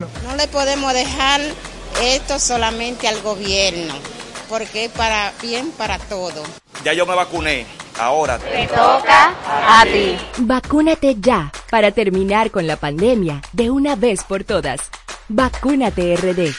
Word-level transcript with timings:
No 0.00 0.36
le 0.36 0.46
podemos 0.46 0.94
dejar 0.94 1.40
esto 2.00 2.38
solamente 2.38 3.08
al 3.08 3.20
gobierno, 3.20 3.92
porque 4.48 4.84
es 4.84 4.92
para 4.92 5.32
bien 5.42 5.72
para 5.72 5.98
todo. 5.98 6.44
Ya 6.84 6.92
yo 6.92 7.04
me 7.04 7.16
vacuné. 7.16 7.66
Ahora 7.98 8.38
te 8.38 8.68
toca 8.68 9.34
a 9.50 9.82
ti. 9.82 10.16
Vacúnate 10.36 11.16
ya 11.18 11.50
para 11.68 11.90
terminar 11.90 12.52
con 12.52 12.68
la 12.68 12.76
pandemia 12.76 13.42
de 13.52 13.70
una 13.72 13.96
vez 13.96 14.22
por 14.22 14.44
todas. 14.44 14.82
Vacúnate 15.28 16.14
RD. 16.14 16.54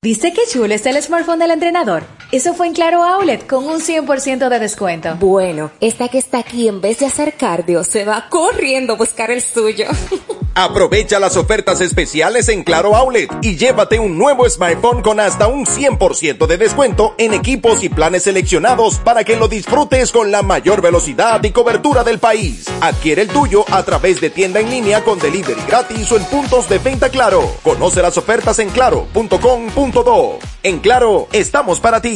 ¿Viste 0.00 0.32
qué 0.32 0.40
chulo 0.50 0.72
está 0.72 0.88
el 0.88 1.02
smartphone 1.02 1.40
del 1.40 1.50
entrenador? 1.50 2.15
Eso 2.32 2.54
fue 2.54 2.66
en 2.66 2.72
Claro 2.72 3.04
Outlet 3.04 3.46
con 3.46 3.64
un 3.66 3.80
100% 3.80 4.48
de 4.48 4.58
descuento. 4.58 5.14
Bueno, 5.20 5.70
esta 5.80 6.08
que 6.08 6.18
está 6.18 6.38
aquí 6.38 6.66
en 6.66 6.80
vez 6.80 6.98
de 6.98 7.06
hacer 7.06 7.34
cardio 7.34 7.84
se 7.84 8.04
va 8.04 8.26
corriendo 8.28 8.94
a 8.94 8.96
buscar 8.96 9.30
el 9.30 9.40
suyo. 9.40 9.86
Aprovecha 10.58 11.20
las 11.20 11.36
ofertas 11.36 11.82
especiales 11.82 12.48
en 12.48 12.64
Claro 12.64 12.96
Outlet 12.96 13.30
y 13.42 13.56
llévate 13.56 13.98
un 13.98 14.16
nuevo 14.16 14.48
smartphone 14.48 15.02
con 15.02 15.20
hasta 15.20 15.48
un 15.48 15.66
100% 15.66 16.46
de 16.46 16.56
descuento 16.56 17.14
en 17.18 17.34
equipos 17.34 17.84
y 17.84 17.90
planes 17.90 18.22
seleccionados 18.22 18.98
para 18.98 19.22
que 19.22 19.36
lo 19.36 19.48
disfrutes 19.48 20.12
con 20.12 20.30
la 20.30 20.40
mayor 20.40 20.80
velocidad 20.80 21.44
y 21.44 21.50
cobertura 21.50 22.04
del 22.04 22.18
país. 22.18 22.64
Adquiere 22.80 23.20
el 23.20 23.28
tuyo 23.28 23.66
a 23.70 23.82
través 23.82 24.18
de 24.22 24.30
tienda 24.30 24.58
en 24.60 24.70
línea 24.70 25.04
con 25.04 25.18
delivery 25.18 25.60
gratis 25.68 26.10
o 26.10 26.16
en 26.16 26.24
puntos 26.24 26.68
de 26.70 26.78
venta 26.78 27.10
Claro. 27.10 27.42
Conoce 27.62 28.00
las 28.00 28.16
ofertas 28.16 28.58
en 28.58 28.70
claro.com.do. 28.70 30.38
En 30.62 30.78
Claro, 30.78 31.28
estamos 31.32 31.80
para 31.80 32.00
ti. 32.00 32.15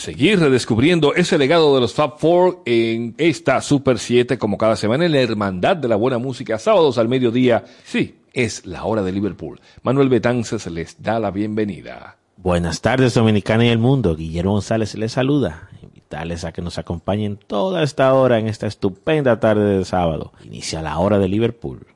seguir 0.00 0.40
redescubriendo 0.40 1.14
ese 1.14 1.36
legado 1.36 1.74
de 1.74 1.80
los 1.82 1.92
Fab 1.92 2.18
Four 2.18 2.62
en 2.64 3.14
esta 3.18 3.60
Super 3.60 3.98
7 3.98 4.38
como 4.38 4.56
cada 4.56 4.74
semana 4.76 5.04
en 5.04 5.12
la 5.12 5.20
Hermandad 5.20 5.76
de 5.76 5.88
la 5.88 5.96
Buena 5.96 6.18
Música, 6.18 6.58
sábados 6.58 6.96
al 6.96 7.08
mediodía. 7.08 7.64
Sí, 7.84 8.16
es 8.32 8.64
la 8.64 8.84
hora 8.84 9.02
de 9.02 9.12
Liverpool. 9.12 9.60
Manuel 9.82 10.08
Betances 10.08 10.66
les 10.68 11.02
da 11.02 11.20
la 11.20 11.30
bienvenida. 11.30 12.16
Buenas 12.36 12.80
tardes 12.80 13.12
Dominicana 13.12 13.66
y 13.66 13.68
el 13.68 13.78
mundo. 13.78 14.16
Guillermo 14.16 14.52
González 14.52 14.94
les 14.94 15.12
saluda. 15.12 15.68
Invitarles 15.82 16.44
a 16.44 16.52
que 16.52 16.62
nos 16.62 16.78
acompañen 16.78 17.36
toda 17.36 17.82
esta 17.82 18.12
hora 18.14 18.38
en 18.38 18.48
esta 18.48 18.66
estupenda 18.66 19.38
tarde 19.38 19.76
de 19.76 19.84
sábado. 19.84 20.32
Inicia 20.42 20.80
la 20.80 20.98
hora 20.98 21.18
de 21.18 21.28
Liverpool. 21.28 21.86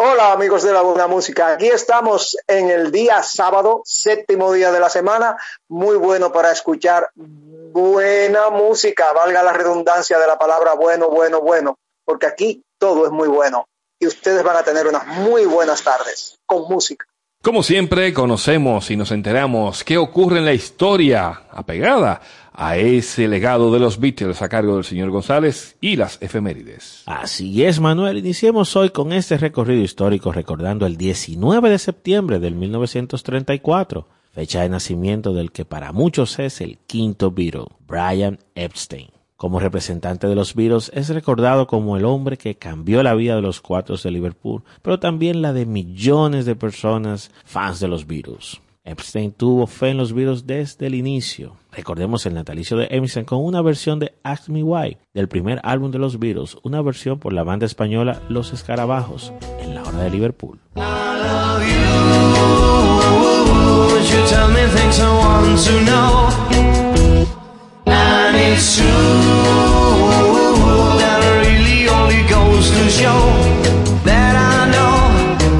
Hola 0.00 0.30
amigos 0.30 0.62
de 0.62 0.72
la 0.72 0.82
buena 0.82 1.08
música, 1.08 1.48
aquí 1.48 1.66
estamos 1.66 2.36
en 2.46 2.70
el 2.70 2.92
día 2.92 3.20
sábado, 3.24 3.82
séptimo 3.84 4.52
día 4.52 4.70
de 4.70 4.78
la 4.78 4.88
semana, 4.88 5.36
muy 5.68 5.96
bueno 5.96 6.30
para 6.30 6.52
escuchar 6.52 7.10
buena 7.16 8.48
música, 8.50 9.12
valga 9.12 9.42
la 9.42 9.52
redundancia 9.52 10.20
de 10.20 10.28
la 10.28 10.38
palabra 10.38 10.74
bueno, 10.74 11.10
bueno, 11.10 11.40
bueno, 11.40 11.80
porque 12.04 12.26
aquí 12.26 12.62
todo 12.78 13.06
es 13.06 13.10
muy 13.10 13.26
bueno 13.26 13.66
y 13.98 14.06
ustedes 14.06 14.44
van 14.44 14.58
a 14.58 14.62
tener 14.62 14.86
unas 14.86 15.04
muy 15.04 15.46
buenas 15.46 15.82
tardes 15.82 16.36
con 16.46 16.68
música. 16.68 17.04
Como 17.42 17.64
siempre, 17.64 18.14
conocemos 18.14 18.92
y 18.92 18.96
nos 18.96 19.10
enteramos 19.10 19.82
qué 19.82 19.98
ocurre 19.98 20.38
en 20.38 20.44
la 20.44 20.52
historia 20.52 21.42
apegada 21.50 22.20
a 22.58 22.76
ese 22.76 23.28
legado 23.28 23.72
de 23.72 23.78
los 23.78 24.00
Beatles 24.00 24.42
a 24.42 24.48
cargo 24.48 24.74
del 24.74 24.84
señor 24.84 25.10
González 25.10 25.76
y 25.80 25.94
las 25.94 26.20
efemérides. 26.20 27.04
Así 27.06 27.64
es, 27.64 27.78
Manuel. 27.78 28.18
Iniciemos 28.18 28.74
hoy 28.74 28.90
con 28.90 29.12
este 29.12 29.38
recorrido 29.38 29.80
histórico 29.80 30.32
recordando 30.32 30.84
el 30.84 30.96
19 30.96 31.70
de 31.70 31.78
septiembre 31.78 32.40
del 32.40 32.56
1934, 32.56 34.08
fecha 34.32 34.62
de 34.62 34.70
nacimiento 34.70 35.34
del 35.34 35.52
que 35.52 35.64
para 35.64 35.92
muchos 35.92 36.40
es 36.40 36.60
el 36.60 36.78
quinto 36.78 37.30
Beatle, 37.30 37.68
Brian 37.86 38.40
Epstein. 38.56 39.10
Como 39.36 39.60
representante 39.60 40.26
de 40.26 40.34
los 40.34 40.56
Beatles 40.56 40.90
es 40.92 41.10
recordado 41.10 41.68
como 41.68 41.96
el 41.96 42.04
hombre 42.04 42.38
que 42.38 42.56
cambió 42.56 43.04
la 43.04 43.14
vida 43.14 43.36
de 43.36 43.42
los 43.42 43.60
cuatro 43.60 43.96
de 43.96 44.10
Liverpool, 44.10 44.64
pero 44.82 44.98
también 44.98 45.42
la 45.42 45.52
de 45.52 45.64
millones 45.64 46.44
de 46.44 46.56
personas 46.56 47.30
fans 47.44 47.78
de 47.78 47.86
los 47.86 48.08
Beatles. 48.08 48.60
Epstein 48.88 49.32
tuvo 49.32 49.66
fe 49.66 49.90
en 49.90 49.98
los 49.98 50.12
Beatles 50.12 50.46
desde 50.46 50.86
el 50.86 50.94
inicio. 50.94 51.56
Recordemos 51.72 52.26
el 52.26 52.34
natalicio 52.34 52.76
de 52.76 52.88
Emerson 52.90 53.24
con 53.24 53.44
una 53.44 53.62
versión 53.62 53.98
de 53.98 54.14
Ask 54.22 54.48
Me 54.48 54.62
Why 54.62 54.98
del 55.14 55.28
primer 55.28 55.60
álbum 55.62 55.90
de 55.90 55.98
los 55.98 56.18
Beatles, 56.18 56.56
una 56.62 56.82
versión 56.82 57.18
por 57.18 57.32
la 57.32 57.44
banda 57.44 57.66
española 57.66 58.22
Los 58.28 58.52
Escarabajos 58.52 59.32
en 59.60 59.74
la 59.74 59.82
hora 59.82 59.98
de 59.98 60.10
Liverpool. 60.10 60.58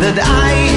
me 0.05 0.68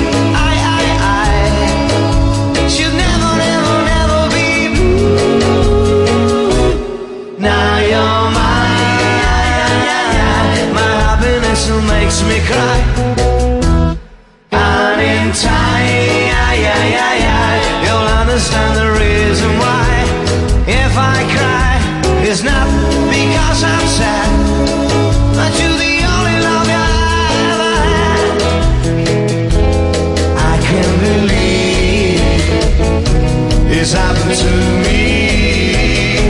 to 34.34 34.46
me. 34.86 36.22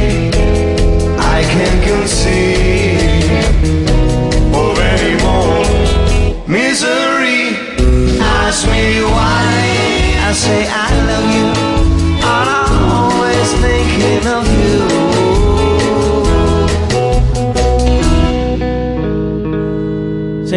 I 1.19 1.44
can't 1.44 1.84
conceive 1.84 2.41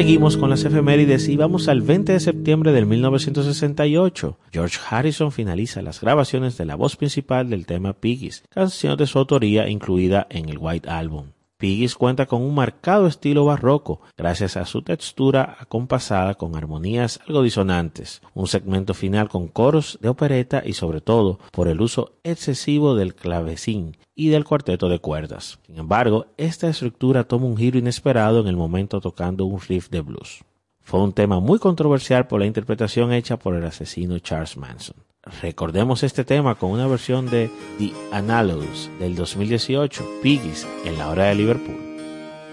Seguimos 0.04 0.36
con 0.36 0.50
las 0.50 0.62
efemérides 0.66 1.30
y 1.30 1.36
vamos 1.38 1.66
al 1.66 1.80
20 1.80 2.12
de 2.12 2.20
septiembre 2.20 2.72
del 2.72 2.84
1968. 2.84 4.38
George 4.52 4.78
Harrison 4.90 5.32
finaliza 5.32 5.80
las 5.80 6.02
grabaciones 6.02 6.58
de 6.58 6.66
la 6.66 6.74
voz 6.74 6.96
principal 6.96 7.48
del 7.48 7.64
tema 7.64 7.94
Piggies, 7.94 8.44
canción 8.50 8.98
de 8.98 9.06
su 9.06 9.18
autoría 9.18 9.66
incluida 9.66 10.26
en 10.28 10.50
el 10.50 10.58
White 10.58 10.90
Album. 10.90 11.28
Piggies 11.64 11.94
cuenta 11.94 12.26
con 12.26 12.42
un 12.42 12.54
marcado 12.54 13.06
estilo 13.06 13.46
barroco, 13.46 14.02
gracias 14.18 14.58
a 14.58 14.66
su 14.66 14.82
textura 14.82 15.56
acompasada 15.58 16.34
con 16.34 16.56
armonías 16.56 17.20
algo 17.26 17.42
disonantes, 17.42 18.20
un 18.34 18.48
segmento 18.48 18.92
final 18.92 19.30
con 19.30 19.48
coros 19.48 19.98
de 20.02 20.10
opereta 20.10 20.62
y 20.62 20.74
sobre 20.74 21.00
todo 21.00 21.38
por 21.52 21.68
el 21.68 21.80
uso 21.80 22.18
excesivo 22.22 22.94
del 22.94 23.14
clavecín 23.14 23.96
y 24.14 24.28
del 24.28 24.44
cuarteto 24.44 24.90
de 24.90 24.98
cuerdas. 24.98 25.58
Sin 25.64 25.78
embargo, 25.78 26.26
esta 26.36 26.68
estructura 26.68 27.24
toma 27.24 27.46
un 27.46 27.56
giro 27.56 27.78
inesperado 27.78 28.40
en 28.40 28.48
el 28.48 28.58
momento 28.58 29.00
tocando 29.00 29.46
un 29.46 29.58
riff 29.58 29.88
de 29.88 30.02
blues. 30.02 30.44
Fue 30.82 31.00
un 31.00 31.14
tema 31.14 31.40
muy 31.40 31.58
controversial 31.58 32.26
por 32.26 32.40
la 32.40 32.46
interpretación 32.46 33.10
hecha 33.10 33.38
por 33.38 33.54
el 33.54 33.64
asesino 33.64 34.18
Charles 34.18 34.58
Manson. 34.58 34.96
Recordemos 35.40 36.02
este 36.02 36.24
tema 36.24 36.54
con 36.54 36.70
una 36.70 36.86
versión 36.86 37.30
de 37.30 37.50
The 37.78 37.92
Analogs 38.12 38.90
del 38.98 39.14
2018, 39.14 40.04
Piggies, 40.22 40.66
en 40.84 40.98
la 40.98 41.08
hora 41.08 41.26
de 41.26 41.34
Liverpool. 41.34 41.84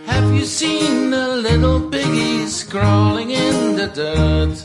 Have 0.08 0.34
you 0.36 0.46
seen 0.46 1.12
the 1.12 1.36
little 1.36 1.90
piggies 1.90 2.64
crawling 2.64 3.32
in 3.32 3.76
the 3.76 3.88
dirt? 3.88 4.58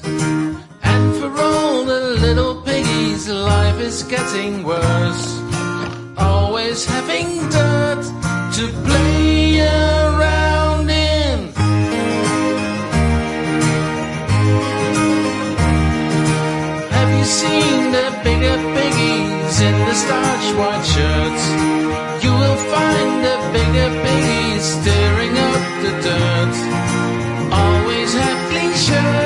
And 0.82 1.14
for 1.16 1.30
all 1.40 1.84
the 1.84 2.16
little 2.20 2.62
piggies, 2.62 3.28
life 3.28 3.80
is 3.80 4.02
getting 4.04 4.64
worse. 4.64 5.40
Always 6.16 6.86
having 6.86 7.48
dirt 7.50 8.04
to 8.54 8.68
play 8.84 9.60
around 9.60 10.88
in. 10.90 11.52
Have 16.90 17.18
you 17.18 17.24
seen 17.24 17.75
the 17.96 18.10
bigger 18.25 18.56
piggies 18.76 19.56
in 19.69 19.76
the 19.88 19.96
starch 20.02 20.46
white 20.58 20.87
shirts. 20.94 21.44
You 22.25 22.32
will 22.43 22.60
find 22.72 23.19
a 23.34 23.37
bigger 23.56 23.90
piggy 24.04 24.46
stirring 24.72 25.34
up 25.50 25.62
the 25.84 25.93
dirt. 26.04 26.56
Always 27.62 28.10
have 28.22 28.38
clean 28.50 28.75
shirts 28.87 29.25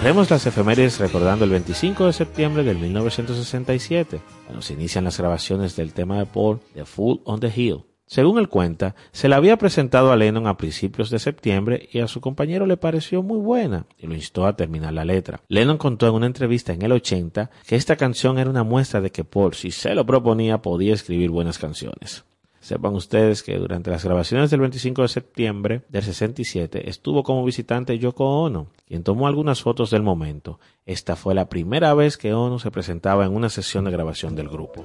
Cerremos 0.00 0.30
las 0.30 0.46
efemérides 0.46 0.98
recordando 0.98 1.44
el 1.44 1.50
25 1.50 2.06
de 2.06 2.14
septiembre 2.14 2.64
del 2.64 2.78
1967, 2.78 4.22
cuando 4.46 4.62
se 4.62 4.72
inician 4.72 5.04
las 5.04 5.18
grabaciones 5.18 5.76
del 5.76 5.92
tema 5.92 6.16
de 6.16 6.24
Paul, 6.24 6.58
The 6.72 6.86
Fool 6.86 7.20
on 7.24 7.38
the 7.38 7.52
Hill. 7.54 7.84
Según 8.06 8.38
él 8.38 8.48
cuenta, 8.48 8.94
se 9.12 9.28
la 9.28 9.36
había 9.36 9.58
presentado 9.58 10.10
a 10.10 10.16
Lennon 10.16 10.46
a 10.46 10.56
principios 10.56 11.10
de 11.10 11.18
septiembre 11.18 11.86
y 11.92 11.98
a 12.00 12.08
su 12.08 12.22
compañero 12.22 12.64
le 12.64 12.78
pareció 12.78 13.22
muy 13.22 13.40
buena 13.40 13.84
y 13.98 14.06
lo 14.06 14.14
instó 14.14 14.46
a 14.46 14.56
terminar 14.56 14.94
la 14.94 15.04
letra. 15.04 15.42
Lennon 15.48 15.76
contó 15.76 16.08
en 16.08 16.14
una 16.14 16.26
entrevista 16.26 16.72
en 16.72 16.80
el 16.80 16.92
80 16.92 17.50
que 17.66 17.76
esta 17.76 17.96
canción 17.96 18.38
era 18.38 18.48
una 18.48 18.64
muestra 18.64 19.02
de 19.02 19.10
que 19.10 19.24
Paul, 19.24 19.52
si 19.52 19.70
se 19.70 19.94
lo 19.94 20.06
proponía, 20.06 20.62
podía 20.62 20.94
escribir 20.94 21.28
buenas 21.28 21.58
canciones. 21.58 22.24
Sepan 22.60 22.94
ustedes 22.94 23.42
que 23.42 23.56
durante 23.56 23.90
las 23.90 24.04
grabaciones 24.04 24.50
del 24.50 24.60
25 24.60 25.02
de 25.02 25.08
septiembre 25.08 25.82
del 25.88 26.02
67 26.02 26.90
estuvo 26.90 27.22
como 27.22 27.44
visitante 27.44 27.98
Yoko 27.98 28.42
Ono, 28.42 28.68
quien 28.86 29.02
tomó 29.02 29.26
algunas 29.26 29.62
fotos 29.62 29.90
del 29.90 30.02
momento. 30.02 30.60
Esta 30.84 31.16
fue 31.16 31.34
la 31.34 31.48
primera 31.48 31.94
vez 31.94 32.18
que 32.18 32.34
Ono 32.34 32.58
se 32.58 32.70
presentaba 32.70 33.24
en 33.24 33.34
una 33.34 33.48
sesión 33.48 33.86
de 33.86 33.90
grabación 33.90 34.36
del 34.36 34.50
grupo. 34.50 34.84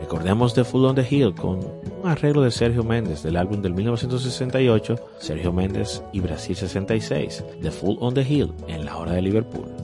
Recordemos 0.00 0.52
The 0.52 0.64
Full 0.64 0.84
on 0.84 0.94
the 0.96 1.06
Hill 1.08 1.34
con 1.34 1.60
un 1.60 2.08
arreglo 2.08 2.42
de 2.42 2.50
Sergio 2.50 2.84
Méndez 2.84 3.22
del 3.22 3.38
álbum 3.38 3.62
del 3.62 3.72
1968, 3.72 4.96
Sergio 5.18 5.50
Méndez 5.50 6.02
y 6.12 6.20
Brasil 6.20 6.54
66, 6.54 7.42
The 7.62 7.70
Full 7.70 7.96
on 8.00 8.12
the 8.12 8.22
Hill 8.22 8.52
en 8.68 8.84
la 8.84 8.98
hora 8.98 9.12
de 9.12 9.22
Liverpool. 9.22 9.83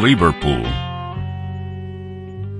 Liverpool. 0.00 0.62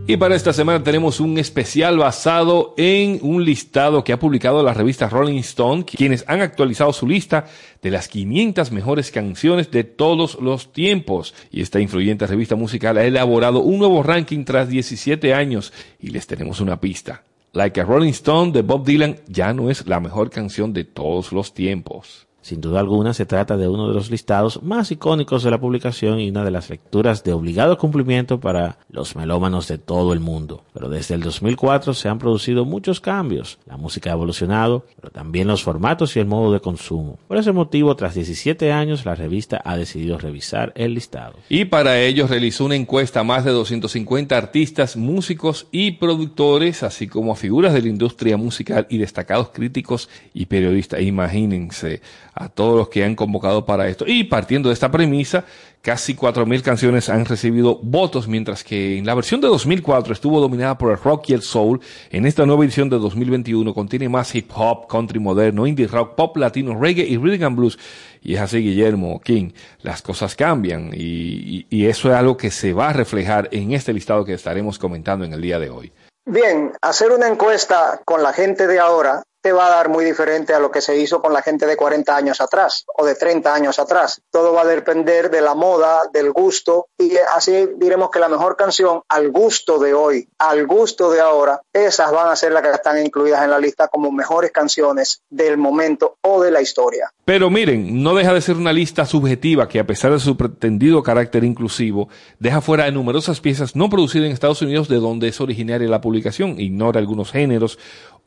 Y 0.09 0.17
para 0.17 0.35
esta 0.35 0.53
semana 0.53 0.83
tenemos 0.83 1.21
un 1.21 1.39
especial 1.39 1.99
basado 1.99 2.75
en 2.77 3.21
un 3.23 3.45
listado 3.45 4.03
que 4.03 4.13
ha 4.13 4.19
publicado 4.19 4.61
la 4.65 4.75
revista 4.75 5.09
Rolling 5.09 5.39
Stone, 5.39 5.85
quienes 5.85 6.25
han 6.27 6.41
actualizado 6.41 6.93
su 6.93 7.07
lista 7.07 7.47
de 7.81 7.93
las 7.93 8.09
500 8.09 8.73
mejores 8.73 9.13
canciones 9.13 9.71
de 9.71 9.85
todos 9.85 10.41
los 10.41 10.73
tiempos. 10.73 11.33
Y 11.53 11.61
esta 11.61 11.79
influyente 11.79 12.27
revista 12.27 12.57
musical 12.57 12.99
ha 12.99 13.05
elaborado 13.05 13.61
un 13.61 13.79
nuevo 13.79 14.03
ranking 14.03 14.45
tras 14.45 14.69
17 14.69 15.35
años 15.35 15.73
y 16.01 16.09
les 16.09 16.27
tenemos 16.27 16.61
una 16.61 16.81
pista. 16.81 17.23
Like 17.53 17.81
a 17.81 17.85
Rolling 17.85 18.11
Stone 18.11 18.51
de 18.51 18.63
Bob 18.63 18.85
Dylan 18.85 19.17
ya 19.29 19.53
no 19.53 19.71
es 19.71 19.87
la 19.87 20.01
mejor 20.01 20.29
canción 20.31 20.73
de 20.73 20.83
todos 20.83 21.31
los 21.31 21.55
tiempos. 21.55 22.28
Sin 22.49 22.63
duda 22.63 22.81
alguna 22.81 23.13
se 23.13 23.27
trata 23.27 23.59
de 23.59 23.69
uno 23.69 23.89
de 23.89 23.95
los 23.95 24.11
listados 24.11 24.63
más 24.63 24.91
icónicos 24.91 25.43
de 25.43 25.51
la 25.51 25.61
publicación 25.61 26.19
y 26.19 26.31
una 26.31 26.47
de 26.47 26.51
las 26.51 26.71
lecturas 26.71 27.23
de 27.23 27.35
obligado 27.35 27.77
cumplimiento 27.77 28.41
para 28.41 28.79
los 28.89 29.17
melómanos 29.17 29.69
de 29.69 29.77
todo 29.77 30.15
el 30.15 30.21
mundo. 30.21 30.63
Pero 30.73 30.89
desde 30.89 31.15
el 31.15 31.21
2004 31.21 31.93
se 31.93 32.09
han 32.09 32.19
producido 32.19 32.65
muchos 32.65 33.03
cambios. 33.03 33.59
La 33.67 33.77
música 33.77 34.09
ha 34.09 34.15
evolucionado, 34.15 34.87
pero 34.97 35.11
también 35.11 35.47
los 35.47 35.63
formatos 35.63 36.17
y 36.17 36.21
el 36.21 36.25
modo 36.25 36.51
de 36.51 36.61
consumo. 36.61 37.19
Por 37.29 37.37
ese 37.37 37.53
motivo, 37.53 37.95
tras 37.97 38.15
17 38.15 38.73
años, 38.73 39.05
la 39.05 39.15
revista 39.15 39.61
ha 39.63 39.77
decidido 39.77 40.17
revisar 40.17 40.73
el 40.75 40.95
listado. 40.95 41.35
Y 41.51 41.67
para 41.67 42.01
ello 42.01 42.27
realizó 42.27 42.65
una 42.65 42.77
encuesta 42.77 43.21
a 43.21 43.25
más 43.25 43.45
de 43.45 43.51
250 43.51 44.35
artistas, 44.35 44.97
músicos 44.97 45.67
y 45.71 45.91
productores, 45.91 46.83
así 46.83 47.09
como 47.09 47.33
a 47.33 47.37
figuras 47.37 47.75
de 47.75 47.83
la 47.83 47.89
industria 47.89 48.39
musical 48.39 48.87
y 48.89 48.97
destacados 48.97 49.51
críticos 49.51 50.09
y 50.33 50.47
periodistas. 50.47 51.03
Imagínense 51.03 52.01
a 52.39 52.49
todos 52.49 52.77
los 52.77 52.89
que 52.89 53.05
han 53.05 53.15
convocado 53.15 53.65
para 53.65 53.89
esto. 53.89 54.05
Y 54.07 54.25
partiendo 54.25 54.69
de 54.69 54.73
esta 54.73 54.91
premisa, 54.91 55.45
casi 55.83 56.15
4.000 56.15 56.63
canciones 56.63 57.09
han 57.09 57.25
recibido 57.25 57.79
votos, 57.83 58.29
mientras 58.29 58.63
que 58.63 58.99
en 58.99 59.07
la 59.07 59.15
versión 59.15 59.41
de 59.41 59.49
2004 59.49 60.13
estuvo 60.13 60.41
dominada 60.41 60.79
por 60.79 60.93
el 60.93 60.99
rock 60.99 61.31
y 61.31 61.35
el 61.35 61.43
soul. 61.43 61.81
En 62.11 62.27
esta 62.27 62.47
nueva 62.47 62.65
edición 62.65 62.89
de 62.89 62.99
2021 62.99 63.75
contiene 63.75 64.09
más 64.09 64.35
hip 64.35 64.51
hop, 64.55 64.87
country 64.87 65.19
moderno, 65.19 65.67
indie 65.67 65.87
rock, 65.87 66.15
pop 66.15 66.37
latino, 66.37 66.79
reggae 66.79 67.05
y 67.05 67.17
rhythm 67.17 67.45
and 67.45 67.57
blues. 67.57 67.79
Y 68.23 68.35
es 68.35 68.41
así, 68.41 68.59
Guillermo 68.59 69.21
King, 69.21 69.51
las 69.83 70.03
cosas 70.03 70.35
cambian 70.35 70.91
y, 70.95 71.67
eso 71.89 72.11
es 72.11 72.17
algo 72.17 72.37
que 72.37 72.51
se 72.51 72.73
va 72.73 72.91
a 72.91 72.93
reflejar 72.93 73.49
en 73.51 73.73
este 73.73 73.93
listado 73.93 74.25
que 74.25 74.35
estaremos 74.35 74.79
comentando 74.79 75.25
en 75.25 75.33
el 75.33 75.41
día 75.41 75.59
de 75.59 75.71
hoy. 75.71 75.93
Bien, 76.27 76.73
hacer 76.83 77.13
una 77.13 77.29
encuesta 77.29 78.03
con 78.05 78.23
la 78.23 78.35
gente 78.35 78.67
de 78.67 78.79
ahora 78.79 79.23
va 79.53 79.67
a 79.67 79.71
dar 79.71 79.89
muy 79.89 80.05
diferente 80.05 80.55
a 80.55 80.59
lo 80.59 80.71
que 80.71 80.81
se 80.81 80.97
hizo 80.97 81.21
con 81.21 81.33
la 81.33 81.43
gente 81.43 81.67
de 81.67 81.77
40 81.77 82.17
años 82.17 82.41
atrás 82.41 82.85
o 82.97 83.05
de 83.05 83.15
30 83.15 83.55
años 83.55 83.79
atrás. 83.79 84.21
Todo 84.31 84.53
va 84.53 84.63
a 84.63 84.67
depender 84.67 85.31
de 85.31 85.41
la 85.41 85.55
moda, 85.55 86.03
del 86.13 86.33
gusto 86.33 86.89
y 86.99 87.17
así 87.35 87.69
diremos 87.77 88.11
que 88.11 88.19
la 88.19 88.29
mejor 88.29 88.57
canción 88.57 89.03
al 89.09 89.31
gusto 89.31 89.79
de 89.79 89.95
hoy, 89.95 90.29
al 90.39 90.67
gusto 90.67 91.11
de 91.11 91.21
ahora, 91.21 91.61
esas 91.73 92.13
van 92.13 92.29
a 92.29 92.37
ser 92.37 92.53
las 92.53 92.63
que 92.63 92.71
están 92.71 93.05
incluidas 93.05 93.43
en 93.45 93.51
la 93.51 93.59
lista 93.59 93.89
como 93.89 94.11
mejores 94.11 94.51
canciones 94.53 95.23
del 95.31 95.57
momento 95.57 96.17
o 96.23 96.43
de 96.43 96.51
la 96.51 96.61
historia. 96.61 97.13
Pero 97.25 97.51
miren, 97.51 98.03
no 98.03 98.15
deja 98.15 98.33
de 98.33 98.41
ser 98.41 98.57
una 98.57 98.73
lista 98.73 99.05
subjetiva 99.05 99.69
que 99.69 99.79
a 99.79 99.87
pesar 99.87 100.13
de 100.13 100.19
su 100.19 100.37
pretendido 100.37 101.03
carácter 101.03 101.45
inclusivo, 101.45 102.09
deja 102.39 102.61
fuera 102.61 102.85
de 102.85 102.93
numerosas 102.93 103.41
piezas 103.41 103.77
no 103.77 103.91
producidas 103.91 104.27
en 104.27 104.33
Estados 104.33 104.63
Unidos 104.63 104.89
de 104.89 104.97
donde 104.97 105.29
es 105.29 105.41
originaria 105.41 105.89
la 105.89 106.01
publicación, 106.01 106.59
ignora 106.59 107.01
algunos 107.01 107.31
géneros 107.31 107.79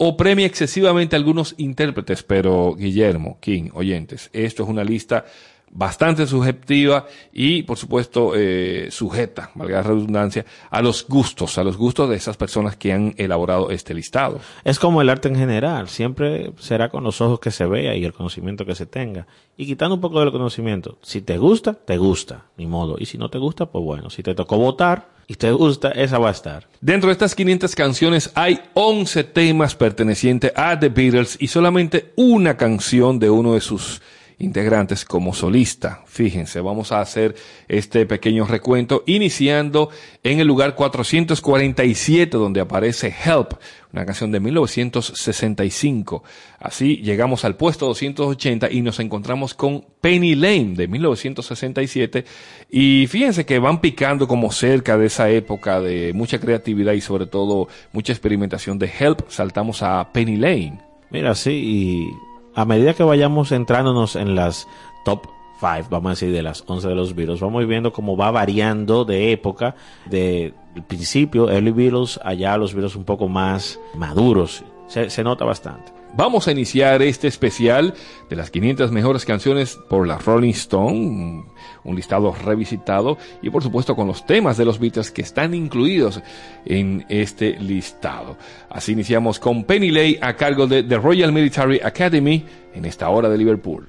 o 0.03 0.17
premia 0.17 0.48
excesivamente 0.48 1.15
a 1.15 1.20
algunos 1.20 1.53
intérpretes, 1.60 2.24
pero 2.24 2.74
Guillermo, 2.74 3.38
King, 3.39 3.70
oyentes, 3.74 4.31
esto 4.34 4.63
es 4.63 4.70
una 4.70 4.84
lista 4.84 5.25
bastante 5.73 6.27
subjetiva 6.27 7.07
y, 7.31 7.63
por 7.63 7.77
supuesto, 7.77 8.33
eh, 8.35 8.89
sujeta, 8.91 9.51
valga 9.55 9.77
la 9.77 9.83
redundancia, 9.83 10.45
a 10.69 10.81
los 10.81 11.07
gustos, 11.07 11.57
a 11.57 11.63
los 11.63 11.77
gustos 11.77 12.09
de 12.09 12.17
esas 12.17 12.37
personas 12.37 12.75
que 12.75 12.91
han 12.91 13.13
elaborado 13.17 13.71
este 13.71 13.93
listado. 13.93 14.39
Es 14.63 14.79
como 14.79 15.01
el 15.01 15.09
arte 15.09 15.29
en 15.29 15.35
general, 15.35 15.87
siempre 15.87 16.51
será 16.59 16.89
con 16.89 17.03
los 17.03 17.21
ojos 17.21 17.39
que 17.39 17.51
se 17.51 17.65
vea 17.65 17.95
y 17.95 18.03
el 18.03 18.13
conocimiento 18.13 18.65
que 18.65 18.75
se 18.75 18.85
tenga. 18.85 19.27
Y 19.57 19.65
quitando 19.65 19.95
un 19.95 20.01
poco 20.01 20.19
del 20.19 20.31
conocimiento, 20.31 20.97
si 21.01 21.21
te 21.21 21.37
gusta, 21.37 21.73
te 21.73 21.97
gusta, 21.97 22.45
ni 22.57 22.67
modo. 22.67 22.97
Y 22.99 23.05
si 23.05 23.17
no 23.17 23.29
te 23.29 23.37
gusta, 23.37 23.65
pues 23.65 23.83
bueno, 23.83 24.09
si 24.09 24.23
te 24.23 24.35
tocó 24.35 24.57
votar 24.57 25.09
y 25.27 25.35
te 25.35 25.51
gusta, 25.51 25.91
esa 25.91 26.19
va 26.19 26.29
a 26.29 26.31
estar. 26.31 26.67
Dentro 26.81 27.07
de 27.07 27.13
estas 27.13 27.35
500 27.35 27.75
canciones 27.75 28.31
hay 28.35 28.59
11 28.73 29.23
temas 29.25 29.75
pertenecientes 29.75 30.51
a 30.55 30.77
The 30.77 30.89
Beatles 30.89 31.37
y 31.39 31.47
solamente 31.47 32.11
una 32.15 32.57
canción 32.57 33.19
de 33.19 33.29
uno 33.29 33.53
de 33.53 33.61
sus 33.61 34.01
integrantes 34.41 35.05
como 35.05 35.33
solista. 35.33 36.01
Fíjense, 36.05 36.60
vamos 36.62 36.91
a 36.91 37.00
hacer 37.00 37.36
este 37.67 38.05
pequeño 38.05 38.45
recuento 38.45 39.03
iniciando 39.05 39.89
en 40.24 40.39
el 40.39 40.48
lugar 40.48 40.75
447 40.75 42.38
donde 42.38 42.60
aparece 42.60 43.13
Help, 43.24 43.53
una 43.93 44.05
canción 44.05 44.31
de 44.31 44.39
1965. 44.39 46.24
Así 46.60 46.98
llegamos 46.98 47.45
al 47.45 47.55
puesto 47.55 47.86
280 47.86 48.71
y 48.71 48.81
nos 48.81 49.00
encontramos 49.00 49.53
con 49.53 49.86
Penny 50.01 50.36
Lane 50.36 50.74
de 50.75 50.88
1967 50.88 52.25
y 52.69 53.07
fíjense 53.07 53.45
que 53.45 53.60
van 53.60 53.79
picando 53.79 54.27
como 54.27 54.51
cerca 54.51 54.98
de 54.98 55.05
esa 55.05 55.29
época 55.29 55.79
de 55.79 56.13
mucha 56.13 56.39
creatividad 56.39 56.93
y 56.93 57.01
sobre 57.01 57.27
todo 57.27 57.67
mucha 57.93 58.12
experimentación 58.12 58.79
de 58.79 58.91
Help, 59.00 59.29
saltamos 59.29 59.83
a 59.83 60.12
Penny 60.12 60.38
Lane. 60.38 60.81
Mira, 61.12 61.36
sí, 61.36 61.51
y 61.51 62.30
a 62.55 62.65
medida 62.65 62.93
que 62.93 63.03
vayamos 63.03 63.51
entrándonos 63.51 64.15
en 64.15 64.36
las 64.36 64.67
top 65.05 65.27
5, 65.60 65.88
vamos 65.89 66.08
a 66.08 66.10
decir, 66.12 66.31
de 66.31 66.41
las 66.41 66.63
11 66.65 66.88
de 66.88 66.96
los 66.96 67.15
Beatles, 67.15 67.39
vamos 67.39 67.67
viendo 67.67 67.93
cómo 67.93 68.17
va 68.17 68.31
variando 68.31 69.05
de 69.05 69.31
época, 69.31 69.75
de 70.08 70.53
principio, 70.88 71.50
early 71.50 71.72
Beatles, 71.72 72.20
allá 72.24 72.58
los 72.58 72.74
Beatles 72.74 72.96
un 72.96 73.03
poco 73.03 73.27
más 73.27 73.79
maduros. 73.96 74.63
Se, 74.88 75.10
se 75.10 75.24
nota 75.24 75.46
bastante. 75.46 75.93
Vamos 76.13 76.48
a 76.48 76.51
iniciar 76.51 77.01
este 77.01 77.27
especial 77.27 77.93
de 78.29 78.36
las 78.36 78.51
500 78.51 78.91
mejores 78.91 79.24
canciones 79.24 79.79
por 79.89 80.05
la 80.05 80.17
Rolling 80.17 80.51
Stone, 80.51 81.46
un 81.83 81.95
listado 81.95 82.33
revisitado 82.33 83.17
y 83.41 83.50
por 83.50 83.63
supuesto 83.63 83.95
con 83.95 84.07
los 84.07 84.25
temas 84.25 84.57
de 84.57 84.65
los 84.65 84.79
Beatles 84.79 85.11
que 85.11 85.21
están 85.21 85.53
incluidos 85.53 86.21
en 86.65 87.05
este 87.09 87.57
listado. 87.59 88.38
Así 88.69 88.91
iniciamos 88.93 89.39
con 89.39 89.63
Penny 89.63 89.91
Lay 89.91 90.19
a 90.21 90.33
cargo 90.35 90.67
de 90.67 90.83
The 90.83 90.97
Royal 90.97 91.31
Military 91.31 91.79
Academy 91.83 92.45
en 92.73 92.85
esta 92.85 93.09
hora 93.09 93.29
de 93.29 93.38
Liverpool. 93.38 93.88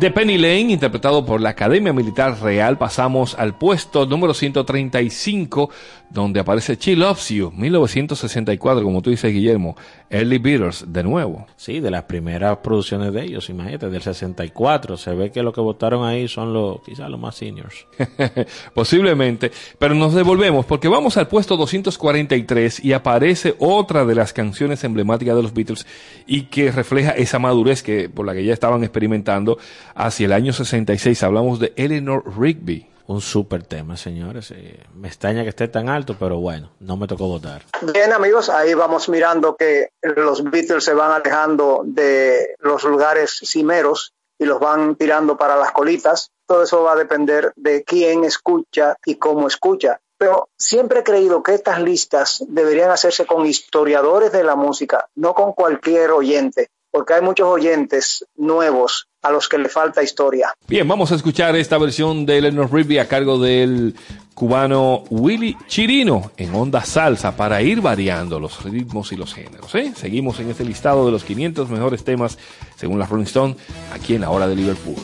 De 0.00 0.10
Penny 0.10 0.38
Lane, 0.38 0.72
interpretado 0.72 1.26
por 1.26 1.42
la 1.42 1.50
Academia 1.50 1.92
Militar 1.92 2.40
Real, 2.40 2.78
pasamos 2.78 3.34
al 3.34 3.58
puesto 3.58 4.06
número 4.06 4.32
135, 4.32 5.68
donde 6.08 6.40
aparece 6.40 6.76
She 6.76 6.96
Loves 6.96 7.28
You, 7.28 7.52
1964, 7.54 8.82
como 8.82 9.02
tú 9.02 9.10
dices, 9.10 9.30
Guillermo. 9.30 9.76
Early 10.08 10.38
Beaters, 10.38 10.86
de 10.88 11.04
nuevo. 11.04 11.46
Sí, 11.54 11.78
de 11.78 11.90
las 11.90 12.02
primeras 12.04 12.58
producciones 12.58 13.12
de 13.12 13.22
ellos, 13.22 13.48
imagínate, 13.48 13.90
del 13.90 14.02
64. 14.02 14.96
Se 14.96 15.14
ve 15.14 15.30
que 15.30 15.42
lo 15.42 15.52
que 15.52 15.60
votaron 15.60 16.04
ahí 16.04 16.26
son 16.26 16.52
los, 16.52 16.80
quizás 16.80 17.08
los 17.08 17.20
más 17.20 17.36
seniors. 17.36 17.86
Posiblemente, 18.74 19.52
pero 19.78 19.94
nos 19.94 20.14
devolvemos 20.14 20.66
porque 20.66 20.88
vamos 20.88 21.16
al 21.16 21.28
puesto 21.28 21.56
243 21.56 22.84
y 22.84 22.92
aparece 22.92 23.54
otra 23.58 24.04
de 24.04 24.16
las 24.16 24.32
canciones 24.32 24.82
emblemáticas 24.82 25.36
de 25.36 25.42
los 25.42 25.54
Beatles 25.54 25.86
y 26.26 26.44
que 26.44 26.72
refleja 26.72 27.10
esa 27.10 27.38
madurez 27.38 27.84
que 27.84 28.08
por 28.08 28.26
la 28.26 28.32
que 28.34 28.44
ya 28.44 28.52
estaban 28.52 28.82
experimentando 28.82 29.58
hacia 30.00 30.26
el 30.26 30.32
año 30.32 30.52
66. 30.52 31.22
Hablamos 31.22 31.60
de 31.60 31.72
Eleanor 31.76 32.24
Rigby. 32.38 32.88
Un 33.06 33.20
súper 33.20 33.64
tema, 33.64 33.96
señores. 33.96 34.52
Eh, 34.52 34.80
me 34.94 35.08
extraña 35.08 35.42
que 35.42 35.48
esté 35.48 35.66
tan 35.68 35.88
alto, 35.88 36.16
pero 36.18 36.38
bueno, 36.38 36.70
no 36.78 36.96
me 36.96 37.08
tocó 37.08 37.26
votar. 37.26 37.62
Bien, 37.92 38.12
amigos, 38.12 38.48
ahí 38.48 38.72
vamos 38.74 39.08
mirando 39.08 39.56
que 39.56 39.90
los 40.00 40.44
Beatles 40.44 40.84
se 40.84 40.94
van 40.94 41.10
alejando 41.10 41.82
de 41.84 42.54
los 42.60 42.84
lugares 42.84 43.40
cimeros 43.44 44.14
y 44.38 44.44
los 44.44 44.60
van 44.60 44.94
tirando 44.94 45.36
para 45.36 45.56
las 45.56 45.72
colitas. 45.72 46.30
Todo 46.46 46.62
eso 46.62 46.82
va 46.82 46.92
a 46.92 46.96
depender 46.96 47.52
de 47.56 47.82
quién 47.82 48.24
escucha 48.24 48.96
y 49.04 49.16
cómo 49.16 49.48
escucha. 49.48 50.00
Pero 50.16 50.48
siempre 50.56 51.00
he 51.00 51.04
creído 51.04 51.42
que 51.42 51.54
estas 51.54 51.82
listas 51.82 52.44
deberían 52.46 52.90
hacerse 52.90 53.26
con 53.26 53.44
historiadores 53.44 54.30
de 54.30 54.44
la 54.44 54.54
música, 54.54 55.08
no 55.16 55.34
con 55.34 55.52
cualquier 55.52 56.10
oyente, 56.10 56.68
porque 56.90 57.14
hay 57.14 57.22
muchos 57.22 57.46
oyentes 57.46 58.26
nuevos 58.36 59.08
a 59.22 59.30
los 59.30 59.48
que 59.48 59.58
le 59.58 59.68
falta 59.68 60.02
historia. 60.02 60.54
Bien, 60.66 60.88
vamos 60.88 61.12
a 61.12 61.14
escuchar 61.14 61.54
esta 61.56 61.78
versión 61.78 62.24
de 62.26 62.38
Eleanor 62.38 62.72
Rigby 62.72 62.98
a 62.98 63.08
cargo 63.08 63.38
del 63.38 63.94
cubano 64.34 65.04
Willy 65.10 65.56
Chirino 65.66 66.32
en 66.38 66.54
onda 66.54 66.82
salsa 66.82 67.36
para 67.36 67.60
ir 67.60 67.82
variando 67.82 68.40
los 68.40 68.64
ritmos 68.64 69.12
y 69.12 69.16
los 69.16 69.34
géneros. 69.34 69.74
¿eh? 69.74 69.92
Seguimos 69.94 70.40
en 70.40 70.50
este 70.50 70.64
listado 70.64 71.04
de 71.04 71.12
los 71.12 71.24
500 71.24 71.68
mejores 71.68 72.04
temas 72.04 72.38
según 72.76 72.98
la 72.98 73.06
Rolling 73.06 73.24
Stone 73.24 73.56
aquí 73.92 74.14
en 74.14 74.22
la 74.22 74.30
hora 74.30 74.48
de 74.48 74.56
Liverpool. 74.56 74.96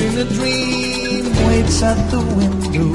In 0.00 0.18
a 0.18 0.24
dream, 0.24 1.24
waits 1.46 1.82
at 1.82 1.98
the 2.10 2.20
window, 2.40 2.92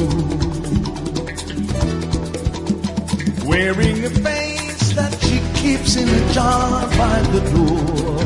wearing 3.45 4.05
a 4.05 4.09
face 4.09 4.93
that 4.93 5.13
she 5.25 5.39
keeps 5.61 5.95
in 5.97 6.07
a 6.07 6.33
jar 6.33 6.87
by 7.01 7.19
the 7.33 7.41
door. 7.51 8.23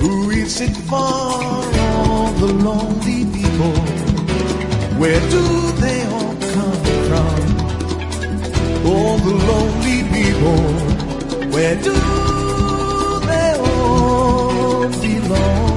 Who 0.00 0.30
is 0.30 0.60
it 0.60 0.76
for 0.88 0.96
all 0.96 2.32
the 2.42 2.52
lonely 2.68 3.24
people? 3.36 3.76
Where 4.98 5.20
do 5.30 5.72
they 5.84 6.00
all 6.06 6.34
come 6.54 6.84
from? 7.08 7.36
All 8.86 9.16
the 9.18 9.34
lonely 9.50 10.00
people, 10.16 10.62
where 11.54 11.76
do 11.76 11.94
they 13.30 13.50
all 13.60 14.88
belong? 15.00 15.73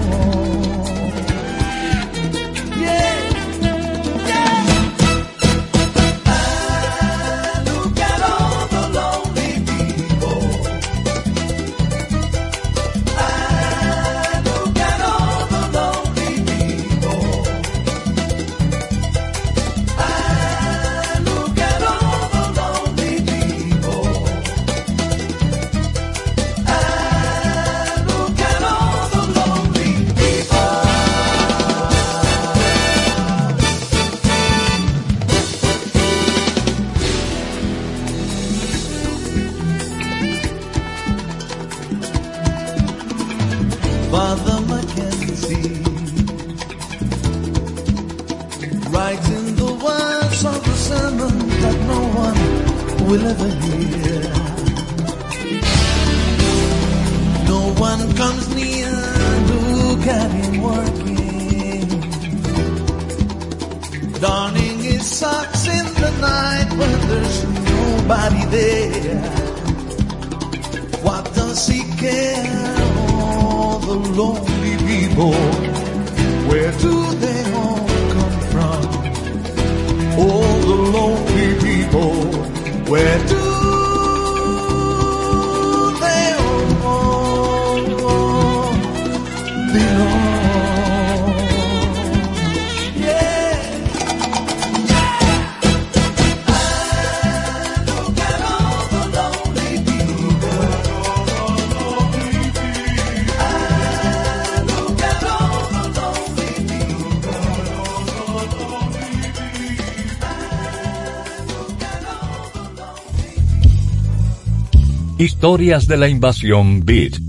Historias 115.20 115.88
de 115.88 115.98
la 115.98 116.08
invasión 116.08 116.86
Beat. 116.86 117.27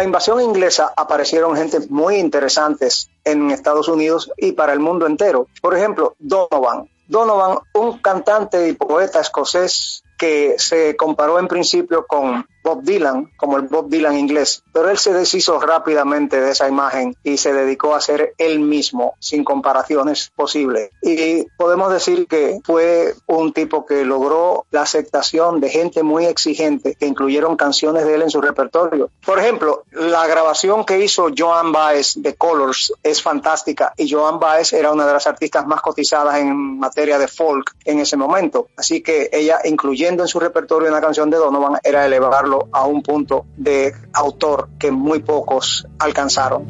La 0.00 0.04
invasión 0.04 0.40
inglesa 0.40 0.94
aparecieron 0.96 1.54
gente 1.54 1.78
muy 1.90 2.16
interesantes 2.16 3.10
en 3.22 3.50
Estados 3.50 3.86
Unidos 3.86 4.32
y 4.38 4.52
para 4.52 4.72
el 4.72 4.80
mundo 4.80 5.06
entero. 5.06 5.46
Por 5.60 5.76
ejemplo, 5.76 6.14
Donovan. 6.18 6.88
Donovan, 7.06 7.58
un 7.74 7.98
cantante 7.98 8.66
y 8.66 8.72
poeta 8.72 9.20
escocés 9.20 10.02
que 10.18 10.54
se 10.56 10.96
comparó 10.96 11.38
en 11.38 11.48
principio 11.48 12.06
con 12.06 12.46
Bob 12.62 12.82
Dylan, 12.82 13.30
como 13.36 13.56
el 13.56 13.62
Bob 13.62 13.88
Dylan 13.88 14.18
inglés, 14.18 14.62
pero 14.72 14.90
él 14.90 14.98
se 14.98 15.12
deshizo 15.12 15.60
rápidamente 15.60 16.40
de 16.40 16.50
esa 16.50 16.68
imagen 16.68 17.16
y 17.24 17.36
se 17.36 17.52
dedicó 17.52 17.94
a 17.94 18.00
ser 18.00 18.34
él 18.38 18.60
mismo, 18.60 19.14
sin 19.18 19.44
comparaciones 19.44 20.30
posibles. 20.34 20.90
Y 21.02 21.46
podemos 21.56 21.92
decir 21.92 22.26
que 22.26 22.60
fue 22.64 23.14
un 23.26 23.52
tipo 23.52 23.86
que 23.86 24.04
logró 24.04 24.66
la 24.70 24.82
aceptación 24.82 25.60
de 25.60 25.70
gente 25.70 26.02
muy 26.02 26.26
exigente 26.26 26.94
que 26.94 27.06
incluyeron 27.06 27.56
canciones 27.56 28.04
de 28.04 28.14
él 28.14 28.22
en 28.22 28.30
su 28.30 28.40
repertorio. 28.40 29.10
Por 29.24 29.38
ejemplo, 29.38 29.84
la 29.92 30.26
grabación 30.26 30.84
que 30.84 30.98
hizo 30.98 31.28
Joan 31.36 31.72
Baez 31.72 32.14
de 32.16 32.34
Colors 32.34 32.92
es 33.02 33.22
fantástica 33.22 33.94
y 33.96 34.10
Joan 34.10 34.38
Baez 34.38 34.72
era 34.72 34.92
una 34.92 35.06
de 35.06 35.12
las 35.12 35.26
artistas 35.26 35.66
más 35.66 35.80
cotizadas 35.80 36.36
en 36.38 36.78
materia 36.78 37.18
de 37.18 37.28
folk 37.28 37.74
en 37.84 38.00
ese 38.00 38.16
momento. 38.16 38.68
Así 38.76 39.02
que 39.02 39.30
ella, 39.32 39.60
incluyendo 39.64 40.22
en 40.22 40.28
su 40.28 40.40
repertorio 40.40 40.88
una 40.88 41.00
canción 41.00 41.30
de 41.30 41.36
Donovan, 41.36 41.78
era 41.82 42.04
elevarlo 42.06 42.49
a 42.72 42.86
un 42.86 43.02
punto 43.02 43.46
de 43.56 43.92
autor 44.12 44.70
que 44.78 44.90
muy 44.90 45.20
pocos 45.20 45.86
alcanzaron. 45.98 46.66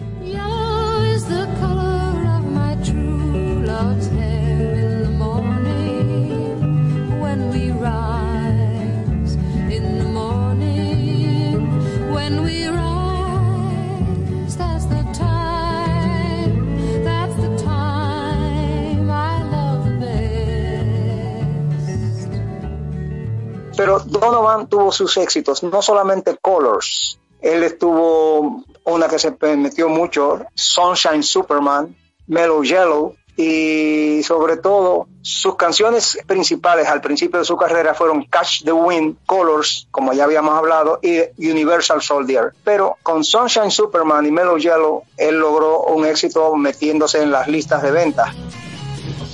Pero 23.81 23.99
Donovan 23.99 24.69
tuvo 24.69 24.93
sus 24.93 25.17
éxitos, 25.17 25.63
no 25.63 25.81
solamente 25.81 26.37
Colors. 26.37 27.19
Él 27.41 27.63
estuvo 27.63 28.63
una 28.85 29.09
que 29.09 29.19
se 29.19 29.35
metió 29.57 29.89
mucho, 29.89 30.45
Sunshine 30.53 31.23
Superman, 31.23 31.97
Mellow 32.27 32.63
Yellow, 32.63 33.17
y 33.39 34.23
sobre 34.23 34.59
todo 34.59 35.07
sus 35.23 35.57
canciones 35.57 36.19
principales 36.27 36.89
al 36.89 37.01
principio 37.01 37.39
de 37.39 37.47
su 37.47 37.57
carrera 37.57 37.95
fueron 37.95 38.27
Catch 38.27 38.65
the 38.65 38.73
Wind, 38.73 39.17
Colors, 39.25 39.89
como 39.91 40.13
ya 40.13 40.25
habíamos 40.25 40.59
hablado, 40.59 40.99
y 41.01 41.21
Universal 41.39 42.03
Soldier. 42.03 42.53
Pero 42.63 42.99
con 43.03 43.25
Sunshine 43.25 43.71
Superman 43.71 44.27
y 44.27 44.31
Mellow 44.31 44.59
Yellow, 44.59 45.05
él 45.17 45.39
logró 45.39 45.85
un 45.85 46.05
éxito 46.05 46.55
metiéndose 46.55 47.23
en 47.23 47.31
las 47.31 47.49
listas 47.49 47.81
de 47.81 47.91
ventas. 47.93 48.29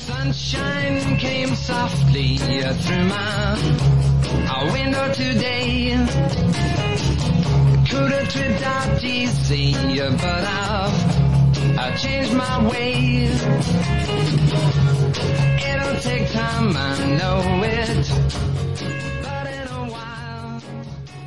Sunshine 0.07 1.19
came 1.19 1.57
softly 1.57 2.39
our 4.57 4.73
window 4.73 5.12
today. 5.12 5.90
Could 7.90 8.12
have 8.12 8.29
tripped 8.31 8.62
out 8.62 9.05
easy, 9.05 9.73
but 9.73 10.45
I've, 10.45 11.79
I've 11.79 12.01
changed 12.01 12.33
my 12.33 12.66
ways. 12.66 13.42
It'll 15.71 16.01
take 16.01 16.33
time, 16.33 16.75
I 16.75 17.05
know 17.19 17.62
it. 17.64 18.65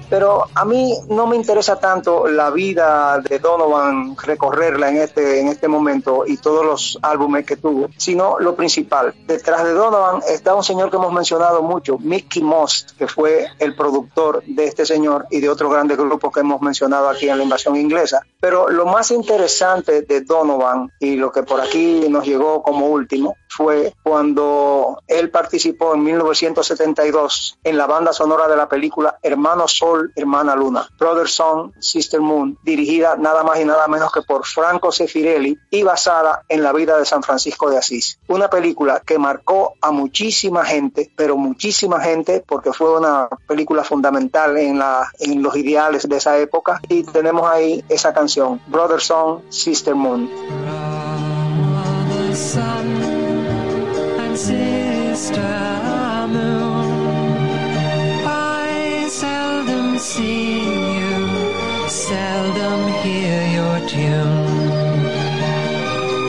Pero 0.10 0.45
a 0.56 0.65
mí 0.65 0.95
no 1.10 1.28
me 1.28 1.36
interesa 1.36 1.80
tanto 1.80 2.28
la 2.28 2.50
vida 2.50 3.19
de 3.19 3.39
Donovan, 3.39 4.15
recorrerla 4.17 4.89
en 4.89 4.98
este, 4.98 5.39
en 5.39 5.48
este 5.48 5.67
momento 5.67 6.24
y 6.26 6.38
todos 6.38 6.65
los 6.65 7.00
álbumes 7.02 7.45
que 7.45 7.56
tuvo, 7.56 7.89
sino 7.98 8.39
lo 8.39 8.56
principal. 8.56 9.13
Detrás 9.28 9.63
de 9.63 9.74
Donovan 9.74 10.22
está 10.28 10.56
un 10.56 10.63
señor 10.63 10.89
que 10.89 10.98
hemos 10.98 11.13
mencionado 11.13 11.62
mucho, 11.62 11.98
Mickey 12.00 12.41
Moss, 12.41 12.88
que 12.98 13.08
fue 13.08 13.48
el 13.60 13.76
productor 13.76 14.43
de 14.45 14.65
este 14.65 14.86
señor 14.86 15.28
y 15.30 15.39
de 15.39 15.50
otros 15.50 15.72
grandes 15.72 15.98
grupos 15.98 16.34
que 16.34 16.39
hemos 16.39 16.62
mencionado 16.62 17.10
aquí 17.10 17.30
en 17.30 17.38
la 17.38 17.43
invasión 17.43 17.76
inglesa. 17.76 18.22
Pero 18.39 18.69
lo 18.69 18.86
más 18.86 19.12
interesante 19.12 20.02
de 20.02 20.22
Donovan 20.22 20.91
y 21.00 21.15
lo 21.15 21.32
que 21.32 21.43
por 21.43 21.62
aquí 21.62 22.06
nos 22.10 22.26
llegó 22.26 22.63
como 22.63 22.88
último 22.88 23.36
fue 23.50 23.94
cuando 24.04 25.02
él 25.08 25.30
participó 25.30 25.96
en 25.96 26.04
1972 26.04 27.60
en 27.64 27.78
la 27.78 27.88
banda 27.88 28.14
sonora 28.14 28.48
de 28.48 28.56
la 28.56 28.70
película 28.70 29.18
Hermano 29.22 29.68
Sol, 29.68 30.12
Hermana 30.16 30.56
Luna, 30.56 30.88
Brother 30.98 31.28
Sun, 31.28 31.74
Sister 31.80 32.22
Moon, 32.22 32.58
dirigida 32.64 33.16
nada 33.18 33.44
más 33.44 33.60
y 33.60 33.66
nada 33.66 33.88
menos 33.88 34.12
que 34.12 34.22
por 34.22 34.46
Franco 34.46 34.92
Sefirelli 34.92 35.58
y 35.72 35.84
basada 35.84 36.44
en 36.48 36.64
la 36.64 36.72
vida 36.74 36.98
de 36.98 37.06
San 37.06 37.24
Francisco 37.24 37.70
de 37.70 37.78
Asís. 37.78 38.20
Una 38.28 38.50
película 38.50 39.02
que 39.06 39.18
marcó 39.18 39.74
a 39.82 39.92
muchísima 39.92 40.64
gente, 40.64 41.12
pero 41.16 41.36
muchísima 41.36 42.00
gente 42.00 42.44
porque 42.48 42.72
fue 42.72 42.98
una 42.98 43.28
película 43.48 43.84
fundamental 43.84 44.58
en, 44.58 44.80
los 45.42 45.56
ideales 45.56 46.08
de 46.08 46.18
esa 46.18 46.38
época 46.38 46.80
y 46.88 47.04
tenemos 47.04 47.50
ahí 47.50 47.84
esa 47.90 48.14
canción, 48.14 48.62
Brother 48.68 49.02
Sun, 49.02 49.42
Sister 49.50 49.96
Moon. 49.96 50.30
Sister 54.39 55.41
moon. 56.36 56.88
I 58.25 59.08
seldom 59.10 59.97
see 59.99 60.63
you, 60.99 61.17
seldom 61.89 62.80
hear 63.04 63.39
your 63.58 63.78
tune. 63.93 64.71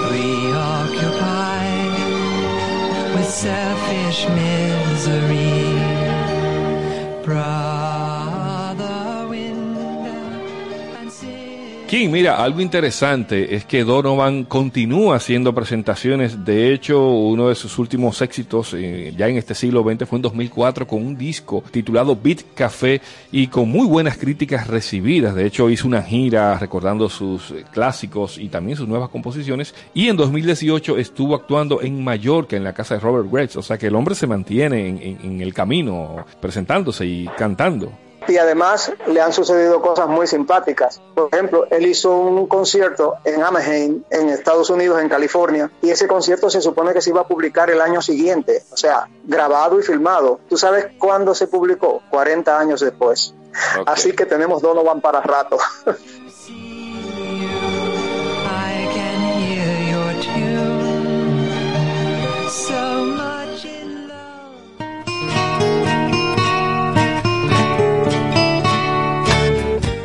Preoccupied 0.08 1.54
with 3.14 3.30
selfish 3.30 4.20
misery. 4.40 5.60
King, 11.90 12.10
mira, 12.12 12.40
algo 12.40 12.60
interesante 12.60 13.56
es 13.56 13.64
que 13.64 13.82
Donovan 13.82 14.44
continúa 14.44 15.16
haciendo 15.16 15.52
presentaciones. 15.52 16.44
De 16.44 16.72
hecho, 16.72 17.04
uno 17.10 17.48
de 17.48 17.56
sus 17.56 17.76
últimos 17.80 18.22
éxitos 18.22 18.72
eh, 18.74 19.12
ya 19.18 19.26
en 19.26 19.36
este 19.36 19.56
siglo 19.56 19.82
XX 19.82 20.08
fue 20.08 20.18
en 20.18 20.22
2004 20.22 20.86
con 20.86 21.04
un 21.04 21.18
disco 21.18 21.64
titulado 21.72 22.16
Beat 22.22 22.42
Café 22.54 23.00
y 23.32 23.48
con 23.48 23.68
muy 23.68 23.88
buenas 23.88 24.16
críticas 24.18 24.68
recibidas. 24.68 25.34
De 25.34 25.44
hecho, 25.44 25.68
hizo 25.68 25.88
una 25.88 26.00
gira 26.00 26.56
recordando 26.60 27.08
sus 27.08 27.50
eh, 27.50 27.64
clásicos 27.72 28.38
y 28.38 28.48
también 28.50 28.76
sus 28.78 28.86
nuevas 28.86 29.08
composiciones. 29.08 29.74
Y 29.92 30.06
en 30.06 30.16
2018 30.16 30.96
estuvo 30.96 31.34
actuando 31.34 31.82
en 31.82 32.04
Mallorca, 32.04 32.56
en 32.56 32.62
la 32.62 32.72
casa 32.72 32.94
de 32.94 33.00
Robert 33.00 33.28
Gretsch. 33.32 33.56
O 33.56 33.62
sea 33.62 33.78
que 33.78 33.88
el 33.88 33.96
hombre 33.96 34.14
se 34.14 34.28
mantiene 34.28 34.86
en, 34.86 34.98
en- 35.02 35.18
en 35.24 35.40
el 35.40 35.52
camino, 35.52 36.24
presentándose 36.40 37.04
y 37.04 37.26
cantando. 37.36 37.90
Y 38.30 38.38
además 38.38 38.92
le 39.06 39.20
han 39.20 39.32
sucedido 39.32 39.82
cosas 39.82 40.08
muy 40.08 40.26
simpáticas. 40.26 41.00
Por 41.14 41.28
ejemplo, 41.32 41.66
él 41.70 41.86
hizo 41.86 42.16
un 42.16 42.46
concierto 42.46 43.16
en 43.24 43.42
Anaheim, 43.42 44.04
en 44.10 44.28
Estados 44.28 44.70
Unidos, 44.70 45.00
en 45.00 45.08
California, 45.08 45.70
y 45.82 45.90
ese 45.90 46.06
concierto 46.06 46.48
se 46.48 46.60
supone 46.60 46.92
que 46.92 47.00
se 47.00 47.10
iba 47.10 47.22
a 47.22 47.26
publicar 47.26 47.70
el 47.70 47.80
año 47.80 48.00
siguiente, 48.00 48.62
o 48.70 48.76
sea, 48.76 49.08
grabado 49.24 49.78
y 49.80 49.82
filmado. 49.82 50.40
¿Tú 50.48 50.56
sabes 50.56 50.86
cuándo 50.98 51.34
se 51.34 51.48
publicó? 51.48 52.02
40 52.10 52.58
años 52.58 52.80
después. 52.80 53.34
Así 53.86 54.12
que 54.12 54.26
tenemos 54.26 54.62
Donovan 54.62 55.00
para 55.00 55.20
rato. 55.20 55.58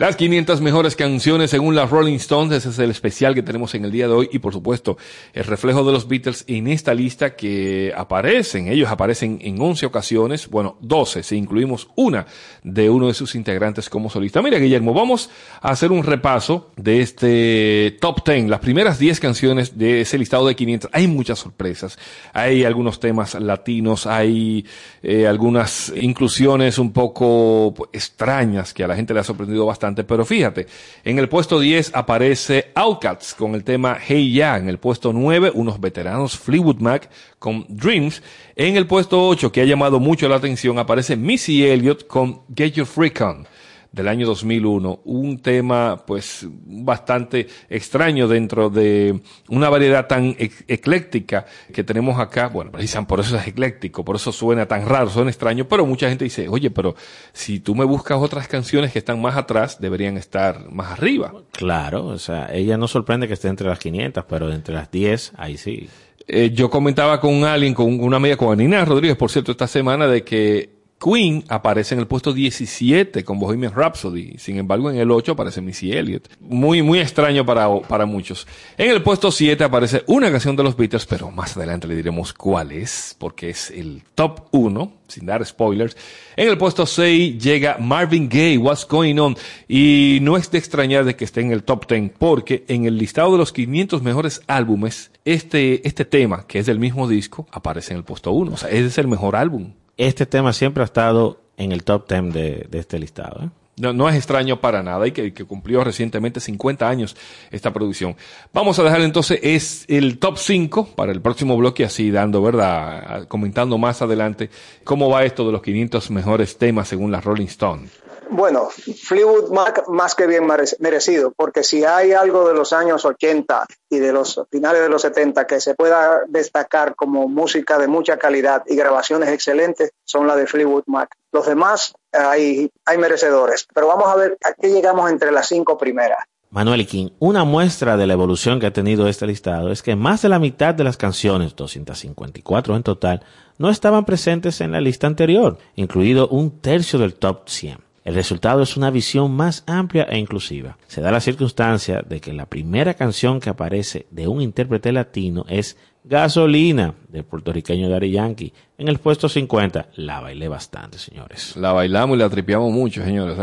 Las 0.00 0.16
500 0.16 0.62
mejores 0.62 0.96
canciones 0.96 1.50
según 1.50 1.74
las 1.74 1.90
Rolling 1.90 2.14
Stones, 2.14 2.56
ese 2.56 2.70
es 2.70 2.78
el 2.78 2.90
especial 2.90 3.34
que 3.34 3.42
tenemos 3.42 3.74
en 3.74 3.84
el 3.84 3.90
día 3.90 4.08
de 4.08 4.14
hoy. 4.14 4.30
Y 4.32 4.38
por 4.38 4.54
supuesto 4.54 4.96
el 5.34 5.44
reflejo 5.44 5.84
de 5.84 5.92
los 5.92 6.08
Beatles 6.08 6.44
en 6.46 6.68
esta 6.68 6.94
lista 6.94 7.36
que 7.36 7.92
aparecen, 7.94 8.68
ellos 8.68 8.88
aparecen 8.88 9.40
en 9.42 9.60
11 9.60 9.84
ocasiones, 9.84 10.48
bueno, 10.48 10.78
12 10.80 11.22
si 11.22 11.36
incluimos 11.36 11.88
una 11.96 12.24
de 12.62 12.88
uno 12.88 13.08
de 13.08 13.12
sus 13.12 13.34
integrantes 13.34 13.90
como 13.90 14.08
solista. 14.08 14.40
Mira 14.40 14.56
Guillermo, 14.56 14.94
vamos 14.94 15.28
a 15.60 15.68
hacer 15.68 15.92
un 15.92 16.02
repaso 16.02 16.70
de 16.78 17.02
este 17.02 17.98
top 18.00 18.26
10, 18.26 18.48
las 18.48 18.60
primeras 18.60 18.98
10 18.98 19.20
canciones 19.20 19.76
de 19.76 20.00
ese 20.00 20.16
listado 20.16 20.46
de 20.46 20.56
500. 20.56 20.88
Hay 20.94 21.08
muchas 21.08 21.40
sorpresas, 21.40 21.98
hay 22.32 22.64
algunos 22.64 23.00
temas 23.00 23.34
latinos, 23.34 24.06
hay 24.06 24.64
eh, 25.02 25.26
algunas 25.26 25.92
inclusiones 25.94 26.78
un 26.78 26.90
poco 26.90 27.74
extrañas 27.92 28.72
que 28.72 28.82
a 28.82 28.88
la 28.88 28.96
gente 28.96 29.12
le 29.12 29.20
ha 29.20 29.24
sorprendido 29.24 29.66
bastante 29.66 29.89
pero 29.94 30.24
fíjate, 30.24 30.66
en 31.04 31.18
el 31.18 31.28
puesto 31.28 31.60
10 31.60 31.92
aparece 31.94 32.70
Outcats 32.74 33.34
con 33.34 33.54
el 33.54 33.64
tema 33.64 33.98
Hey 34.00 34.32
Ya, 34.32 34.56
en 34.56 34.68
el 34.68 34.78
puesto 34.78 35.12
9 35.12 35.52
unos 35.54 35.80
veteranos 35.80 36.38
Fleetwood 36.38 36.80
Mac 36.80 37.10
con 37.38 37.66
Dreams, 37.68 38.22
en 38.56 38.76
el 38.76 38.86
puesto 38.86 39.26
8 39.26 39.52
que 39.52 39.62
ha 39.62 39.64
llamado 39.64 40.00
mucho 40.00 40.28
la 40.28 40.36
atención 40.36 40.78
aparece 40.78 41.16
Missy 41.16 41.64
Elliott 41.64 42.06
con 42.06 42.42
Get 42.54 42.72
Your 42.72 42.86
Freak 42.86 43.20
On 43.20 43.46
del 43.92 44.08
año 44.08 44.26
2001, 44.26 45.00
un 45.04 45.38
tema 45.40 46.04
pues 46.06 46.46
bastante 46.48 47.48
extraño 47.68 48.28
dentro 48.28 48.70
de 48.70 49.20
una 49.48 49.68
variedad 49.68 50.06
tan 50.06 50.36
ecléctica 50.38 51.46
que 51.72 51.82
tenemos 51.82 52.18
acá, 52.20 52.48
bueno, 52.48 52.70
precisamente 52.70 53.08
por 53.08 53.20
eso 53.20 53.36
es 53.36 53.46
ecléctico, 53.48 54.04
por 54.04 54.16
eso 54.16 54.32
suena 54.32 54.66
tan 54.66 54.86
raro, 54.86 55.10
suena 55.10 55.30
extraño, 55.30 55.66
pero 55.66 55.86
mucha 55.86 56.08
gente 56.08 56.24
dice, 56.24 56.48
oye, 56.48 56.70
pero 56.70 56.94
si 57.32 57.60
tú 57.60 57.74
me 57.74 57.84
buscas 57.84 58.18
otras 58.18 58.46
canciones 58.46 58.92
que 58.92 59.00
están 59.00 59.20
más 59.20 59.36
atrás, 59.36 59.80
deberían 59.80 60.16
estar 60.16 60.70
más 60.70 60.92
arriba. 60.92 61.32
Claro, 61.52 62.06
o 62.06 62.18
sea, 62.18 62.48
ella 62.52 62.76
no 62.76 62.86
sorprende 62.86 63.26
que 63.26 63.34
esté 63.34 63.48
entre 63.48 63.68
las 63.68 63.78
500, 63.78 64.24
pero 64.28 64.52
entre 64.52 64.74
las 64.74 64.90
10, 64.90 65.32
ahí 65.36 65.56
sí. 65.56 65.88
Eh, 66.26 66.50
yo 66.52 66.70
comentaba 66.70 67.20
con 67.20 67.44
alguien, 67.44 67.74
con 67.74 68.00
una 68.00 68.18
amiga, 68.18 68.36
con 68.36 68.52
Anina 68.52 68.84
Rodríguez, 68.84 69.16
por 69.16 69.30
cierto, 69.30 69.50
esta 69.50 69.66
semana, 69.66 70.06
de 70.06 70.22
que 70.22 70.79
Queen 71.02 71.44
aparece 71.48 71.94
en 71.94 72.00
el 72.00 72.06
puesto 72.06 72.34
17 72.34 73.24
con 73.24 73.38
Bohemian 73.38 73.72
Rhapsody. 73.72 74.36
Sin 74.36 74.58
embargo, 74.58 74.90
en 74.90 74.98
el 74.98 75.10
8 75.10 75.32
aparece 75.32 75.62
Missy 75.62 75.92
Elliott. 75.92 76.28
Muy, 76.40 76.82
muy 76.82 76.98
extraño 76.98 77.46
para, 77.46 77.80
para 77.80 78.04
muchos. 78.04 78.46
En 78.76 78.90
el 78.90 79.02
puesto 79.02 79.32
7 79.32 79.64
aparece 79.64 80.04
una 80.08 80.30
canción 80.30 80.56
de 80.56 80.62
los 80.62 80.76
Beatles, 80.76 81.06
pero 81.06 81.30
más 81.30 81.56
adelante 81.56 81.88
le 81.88 81.96
diremos 81.96 82.34
cuál 82.34 82.72
es, 82.72 83.16
porque 83.18 83.48
es 83.48 83.70
el 83.70 84.02
top 84.14 84.48
1, 84.50 84.92
sin 85.08 85.24
dar 85.24 85.44
spoilers. 85.46 85.96
En 86.36 86.48
el 86.48 86.58
puesto 86.58 86.84
6 86.84 87.42
llega 87.42 87.78
Marvin 87.78 88.28
Gaye, 88.28 88.58
What's 88.58 88.86
Going 88.86 89.18
On. 89.18 89.36
Y 89.68 90.18
no 90.20 90.36
es 90.36 90.50
de 90.50 90.58
extrañar 90.58 91.06
de 91.06 91.16
que 91.16 91.24
esté 91.24 91.40
en 91.40 91.50
el 91.50 91.62
top 91.62 91.90
10, 91.90 92.12
porque 92.18 92.64
en 92.68 92.84
el 92.84 92.98
listado 92.98 93.32
de 93.32 93.38
los 93.38 93.54
500 93.54 94.02
mejores 94.02 94.42
álbumes, 94.46 95.10
este, 95.24 95.86
este 95.88 96.04
tema, 96.04 96.46
que 96.46 96.58
es 96.58 96.66
del 96.66 96.78
mismo 96.78 97.08
disco, 97.08 97.46
aparece 97.52 97.94
en 97.94 97.98
el 97.98 98.04
puesto 98.04 98.32
1. 98.32 98.52
O 98.52 98.56
sea, 98.58 98.68
ese 98.68 98.86
es 98.86 98.98
el 98.98 99.08
mejor 99.08 99.34
álbum 99.34 99.72
este 100.06 100.26
tema 100.26 100.52
siempre 100.52 100.82
ha 100.82 100.86
estado 100.86 101.40
en 101.56 101.72
el 101.72 101.84
top 101.84 102.08
10 102.08 102.32
de, 102.32 102.68
este 102.72 102.98
listado. 102.98 103.44
¿eh? 103.44 103.48
No, 103.76 103.92
no, 103.92 104.08
es 104.08 104.16
extraño 104.16 104.60
para 104.60 104.82
nada 104.82 105.06
y 105.06 105.12
que, 105.12 105.32
que, 105.32 105.44
cumplió 105.44 105.84
recientemente 105.84 106.40
50 106.40 106.88
años 106.88 107.16
esta 107.50 107.72
producción. 107.72 108.16
Vamos 108.52 108.78
a 108.78 108.82
dejar 108.82 109.02
entonces 109.02 109.40
es 109.42 109.84
el 109.88 110.18
top 110.18 110.38
5 110.38 110.94
para 110.94 111.12
el 111.12 111.20
próximo 111.20 111.56
bloque, 111.56 111.84
así 111.84 112.10
dando, 112.10 112.42
¿verdad? 112.42 113.28
Comentando 113.28 113.78
más 113.78 114.02
adelante 114.02 114.50
cómo 114.84 115.08
va 115.10 115.24
esto 115.24 115.46
de 115.46 115.52
los 115.52 115.62
500 115.62 116.10
mejores 116.10 116.58
temas 116.58 116.88
según 116.88 117.10
la 117.10 117.20
Rolling 117.20 117.46
Stone. 117.46 117.88
Bueno, 118.32 118.68
Fleetwood 118.68 119.50
Mac 119.50 119.88
más 119.88 120.14
que 120.14 120.28
bien 120.28 120.46
merecido, 120.46 121.32
porque 121.36 121.64
si 121.64 121.84
hay 121.84 122.12
algo 122.12 122.46
de 122.46 122.54
los 122.54 122.72
años 122.72 123.04
80 123.04 123.66
y 123.90 123.98
de 123.98 124.12
los 124.12 124.40
finales 124.50 124.82
de 124.82 124.88
los 124.88 125.02
70 125.02 125.46
que 125.48 125.60
se 125.60 125.74
pueda 125.74 126.20
destacar 126.28 126.94
como 126.94 127.26
música 127.26 127.76
de 127.78 127.88
mucha 127.88 128.18
calidad 128.18 128.62
y 128.66 128.76
grabaciones 128.76 129.30
excelentes, 129.30 129.90
son 130.04 130.28
las 130.28 130.36
de 130.36 130.46
Fleetwood 130.46 130.84
Mac. 130.86 131.10
Los 131.32 131.46
demás 131.46 131.92
hay, 132.12 132.70
hay 132.84 132.98
merecedores, 132.98 133.66
pero 133.74 133.88
vamos 133.88 134.06
a 134.08 134.16
ver 134.16 134.38
a 134.44 134.54
qué 134.54 134.70
llegamos 134.70 135.10
entre 135.10 135.32
las 135.32 135.48
cinco 135.48 135.76
primeras. 135.76 136.20
Manuel 136.50 136.86
King, 136.86 137.10
una 137.18 137.44
muestra 137.44 137.96
de 137.96 138.06
la 138.06 138.12
evolución 138.12 138.60
que 138.60 138.66
ha 138.66 138.72
tenido 138.72 139.08
este 139.08 139.26
listado 139.26 139.70
es 139.70 139.82
que 139.82 139.96
más 139.96 140.22
de 140.22 140.28
la 140.28 140.38
mitad 140.38 140.74
de 140.74 140.84
las 140.84 140.96
canciones, 140.96 141.54
254 141.56 142.76
en 142.76 142.82
total, 142.82 143.22
no 143.58 143.70
estaban 143.70 144.04
presentes 144.04 144.60
en 144.60 144.72
la 144.72 144.80
lista 144.80 145.06
anterior, 145.06 145.58
incluido 145.76 146.28
un 146.28 146.60
tercio 146.60 146.98
del 146.98 147.14
top 147.14 147.48
100. 147.48 147.89
El 148.10 148.16
resultado 148.16 148.64
es 148.64 148.76
una 148.76 148.90
visión 148.90 149.30
más 149.36 149.62
amplia 149.68 150.02
e 150.02 150.18
inclusiva. 150.18 150.76
Se 150.88 151.00
da 151.00 151.12
la 151.12 151.20
circunstancia 151.20 152.02
de 152.02 152.20
que 152.20 152.32
la 152.32 152.46
primera 152.46 152.94
canción 152.94 153.38
que 153.38 153.50
aparece 153.50 154.08
de 154.10 154.26
un 154.26 154.42
intérprete 154.42 154.90
latino 154.90 155.44
es 155.48 155.76
Gasolina, 156.02 156.94
del 157.08 157.24
puertorriqueño 157.24 157.88
Daddy 157.90 158.10
Yankee. 158.10 158.52
En 158.78 158.88
el 158.88 158.98
puesto 158.98 159.28
50, 159.28 159.88
la 159.96 160.20
bailé 160.20 160.48
bastante, 160.48 160.98
señores. 160.98 161.54
La 161.56 161.72
bailamos 161.72 162.16
y 162.16 162.20
la 162.20 162.30
tripeamos 162.30 162.72
mucho, 162.72 163.04
señores. 163.04 163.36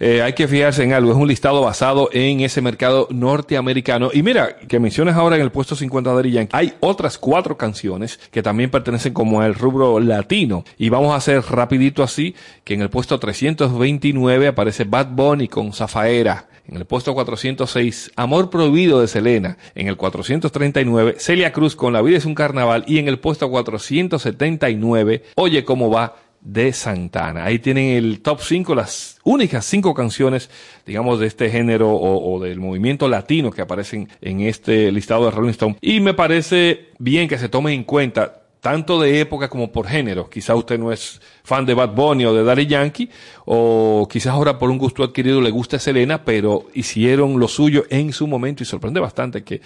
Eh, 0.00 0.20
hay 0.20 0.32
que 0.32 0.48
fijarse 0.48 0.82
en 0.82 0.92
algo. 0.92 1.12
Es 1.12 1.16
un 1.16 1.28
listado 1.28 1.60
basado 1.60 2.10
en 2.12 2.40
ese 2.40 2.60
mercado 2.60 3.06
norteamericano. 3.10 4.10
Y 4.12 4.24
mira, 4.24 4.56
que 4.56 4.80
mencionas 4.80 5.14
ahora 5.14 5.36
en 5.36 5.42
el 5.42 5.52
puesto 5.52 5.76
50 5.76 6.10
de 6.10 6.16
Daddy 6.16 6.30
Yankee, 6.32 6.56
hay 6.56 6.74
otras 6.80 7.18
cuatro 7.18 7.56
canciones 7.56 8.18
que 8.32 8.42
también 8.42 8.70
pertenecen 8.70 9.12
como 9.12 9.40
al 9.40 9.54
rubro 9.54 10.00
latino. 10.00 10.64
Y 10.76 10.88
vamos 10.88 11.12
a 11.12 11.16
hacer 11.16 11.40
rapidito 11.42 12.02
así, 12.02 12.34
que 12.64 12.74
en 12.74 12.82
el 12.82 12.90
puesto 12.90 13.20
329 13.20 14.48
aparece 14.48 14.82
Bad 14.82 15.10
Bunny 15.12 15.46
con 15.46 15.72
Zafaera. 15.72 16.49
En 16.70 16.76
el 16.76 16.84
puesto 16.84 17.14
406, 17.14 18.12
Amor 18.14 18.48
Prohibido 18.48 19.00
de 19.00 19.08
Selena. 19.08 19.58
En 19.74 19.88
el 19.88 19.96
439, 19.96 21.16
Celia 21.18 21.52
Cruz 21.52 21.74
con 21.74 21.92
La 21.92 22.00
vida 22.00 22.18
es 22.18 22.24
un 22.26 22.36
carnaval. 22.36 22.84
Y 22.86 22.98
en 22.98 23.08
el 23.08 23.18
puesto 23.18 23.50
479, 23.50 25.24
Oye 25.34 25.64
cómo 25.64 25.90
va 25.90 26.14
de 26.40 26.72
Santana. 26.72 27.44
Ahí 27.44 27.58
tienen 27.58 27.96
el 27.96 28.20
top 28.20 28.40
5, 28.40 28.76
las 28.76 29.18
únicas 29.24 29.66
cinco 29.66 29.94
canciones, 29.94 30.48
digamos, 30.86 31.18
de 31.18 31.26
este 31.26 31.50
género 31.50 31.90
o, 31.90 32.36
o, 32.36 32.40
del 32.40 32.60
movimiento 32.60 33.08
latino 33.08 33.50
que 33.50 33.62
aparecen 33.62 34.08
en 34.20 34.42
este 34.42 34.92
listado 34.92 35.24
de 35.24 35.32
Rolling 35.32 35.50
Stone. 35.50 35.76
Y 35.80 35.98
me 35.98 36.14
parece 36.14 36.90
bien 37.00 37.28
que 37.28 37.36
se 37.36 37.48
tome 37.48 37.74
en 37.74 37.82
cuenta 37.82 38.39
tanto 38.60 39.00
de 39.00 39.20
época 39.20 39.48
como 39.48 39.72
por 39.72 39.86
género. 39.86 40.28
Quizá 40.28 40.54
usted 40.54 40.78
no 40.78 40.92
es 40.92 41.20
fan 41.42 41.66
de 41.66 41.74
Bad 41.74 41.94
Bunny 41.94 42.26
o 42.26 42.34
de 42.34 42.44
Daddy 42.44 42.66
Yankee, 42.66 43.10
o 43.46 44.06
quizás 44.10 44.34
ahora 44.34 44.58
por 44.58 44.70
un 44.70 44.78
gusto 44.78 45.02
adquirido 45.02 45.40
le 45.40 45.50
gusta 45.50 45.78
Selena, 45.78 46.24
pero 46.24 46.66
hicieron 46.74 47.38
lo 47.38 47.48
suyo 47.48 47.84
en 47.90 48.12
su 48.12 48.26
momento 48.26 48.62
y 48.62 48.66
sorprende 48.66 49.00
bastante 49.00 49.42
que 49.42 49.60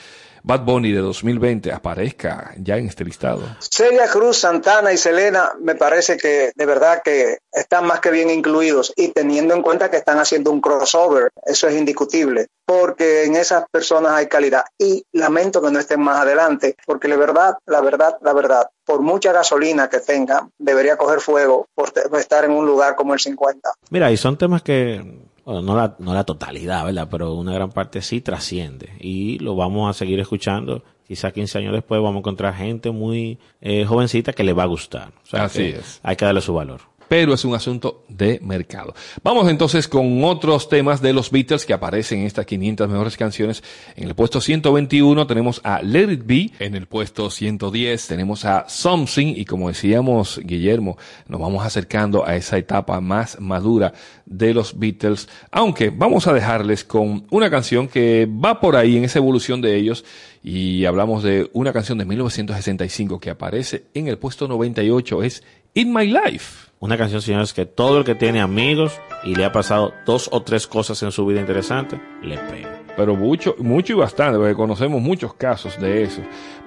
Bad 0.46 0.60
Bunny 0.60 0.92
de 0.92 1.00
2020 1.00 1.72
aparezca 1.72 2.52
ya 2.58 2.76
en 2.76 2.86
este 2.86 3.02
listado. 3.02 3.40
Celia 3.60 4.08
Cruz, 4.08 4.36
Santana 4.36 4.92
y 4.92 4.98
Selena 4.98 5.52
me 5.58 5.74
parece 5.74 6.18
que 6.18 6.52
de 6.54 6.66
verdad 6.66 7.00
que 7.02 7.38
están 7.50 7.86
más 7.86 8.00
que 8.00 8.10
bien 8.10 8.28
incluidos 8.28 8.92
y 8.94 9.08
teniendo 9.08 9.54
en 9.54 9.62
cuenta 9.62 9.90
que 9.90 9.96
están 9.96 10.18
haciendo 10.18 10.50
un 10.50 10.60
crossover, 10.60 11.30
eso 11.46 11.66
es 11.66 11.74
indiscutible, 11.76 12.48
porque 12.66 13.24
en 13.24 13.36
esas 13.36 13.64
personas 13.70 14.12
hay 14.12 14.26
calidad 14.26 14.64
y 14.78 15.02
lamento 15.12 15.62
que 15.62 15.70
no 15.70 15.78
estén 15.78 16.02
más 16.02 16.18
adelante, 16.18 16.76
porque 16.84 17.08
la 17.08 17.16
verdad, 17.16 17.56
la 17.64 17.80
verdad, 17.80 18.18
la 18.20 18.34
verdad, 18.34 18.68
por 18.84 19.00
mucha 19.00 19.32
gasolina 19.32 19.88
que 19.88 20.00
tenga, 20.00 20.46
debería 20.58 20.98
coger 20.98 21.20
fuego 21.20 21.68
por 21.74 21.90
estar 22.18 22.44
en 22.44 22.50
un 22.50 22.66
lugar 22.66 22.96
como 22.96 23.14
el 23.14 23.20
50. 23.20 23.70
Mira, 23.88 24.12
y 24.12 24.18
son 24.18 24.36
temas 24.36 24.60
que 24.60 25.02
bueno, 25.44 25.62
no 25.62 25.76
la, 25.76 25.96
no 25.98 26.14
la 26.14 26.24
totalidad, 26.24 26.84
¿verdad? 26.84 27.08
Pero 27.10 27.34
una 27.34 27.52
gran 27.52 27.70
parte 27.70 28.02
sí 28.02 28.20
trasciende 28.20 28.90
y 29.00 29.38
lo 29.38 29.56
vamos 29.56 29.90
a 29.90 29.98
seguir 29.98 30.18
escuchando. 30.20 30.82
Quizá 31.06 31.32
15 31.32 31.58
años 31.58 31.72
después 31.74 32.00
vamos 32.00 32.16
a 32.16 32.18
encontrar 32.20 32.54
gente 32.54 32.90
muy 32.90 33.38
eh, 33.60 33.84
jovencita 33.84 34.32
que 34.32 34.42
le 34.42 34.54
va 34.54 34.62
a 34.62 34.66
gustar. 34.66 35.08
O 35.22 35.26
sea, 35.26 35.44
Así 35.44 35.64
es. 35.64 36.00
Hay 36.02 36.16
que 36.16 36.24
darle 36.24 36.40
su 36.40 36.54
valor. 36.54 36.80
Pero 37.08 37.34
es 37.34 37.44
un 37.44 37.54
asunto 37.54 38.04
de 38.08 38.40
mercado. 38.42 38.94
Vamos 39.22 39.48
entonces 39.48 39.88
con 39.88 40.22
otros 40.24 40.68
temas 40.68 41.00
de 41.02 41.12
los 41.12 41.30
Beatles 41.30 41.66
que 41.66 41.72
aparecen 41.72 42.20
en 42.20 42.26
estas 42.26 42.46
500 42.46 42.88
mejores 42.88 43.16
canciones. 43.16 43.62
En 43.96 44.08
el 44.08 44.14
puesto 44.14 44.40
121 44.40 45.26
tenemos 45.26 45.60
a 45.64 45.82
Let 45.82 46.12
It 46.12 46.22
Be, 46.24 46.50
en 46.58 46.74
el 46.74 46.86
puesto 46.86 47.30
110 47.30 48.06
tenemos 48.06 48.44
a 48.44 48.68
Something 48.68 49.34
y 49.36 49.44
como 49.44 49.68
decíamos 49.68 50.40
Guillermo, 50.42 50.96
nos 51.28 51.40
vamos 51.40 51.64
acercando 51.64 52.26
a 52.26 52.36
esa 52.36 52.58
etapa 52.58 53.00
más 53.00 53.40
madura 53.40 53.92
de 54.26 54.54
los 54.54 54.78
Beatles, 54.78 55.28
aunque 55.50 55.90
vamos 55.90 56.26
a 56.26 56.32
dejarles 56.32 56.84
con 56.84 57.26
una 57.30 57.50
canción 57.50 57.88
que 57.88 58.26
va 58.26 58.60
por 58.60 58.76
ahí 58.76 58.96
en 58.96 59.04
esa 59.04 59.18
evolución 59.18 59.60
de 59.60 59.76
ellos 59.76 60.04
y 60.42 60.84
hablamos 60.84 61.22
de 61.22 61.50
una 61.52 61.72
canción 61.72 61.98
de 61.98 62.04
1965 62.04 63.18
que 63.18 63.30
aparece 63.30 63.86
en 63.94 64.08
el 64.08 64.18
puesto 64.18 64.46
98, 64.46 65.22
es 65.22 65.42
In 65.74 65.92
My 65.92 66.06
Life. 66.06 66.63
Una 66.80 66.98
canción, 66.98 67.22
señores, 67.22 67.52
que 67.52 67.64
todo 67.64 67.98
el 67.98 68.04
que 68.04 68.14
tiene 68.14 68.40
amigos 68.40 69.00
y 69.22 69.34
le 69.34 69.44
ha 69.44 69.52
pasado 69.52 69.94
dos 70.04 70.28
o 70.32 70.42
tres 70.42 70.66
cosas 70.66 71.02
en 71.02 71.12
su 71.12 71.24
vida 71.24 71.40
interesantes, 71.40 71.98
le 72.22 72.36
pega. 72.36 72.82
Pero 72.96 73.16
mucho, 73.16 73.56
mucho 73.58 73.94
y 73.94 73.96
bastante, 73.96 74.38
porque 74.38 74.54
conocemos 74.54 75.00
muchos 75.00 75.34
casos 75.34 75.80
de 75.80 76.02
eso. 76.04 76.20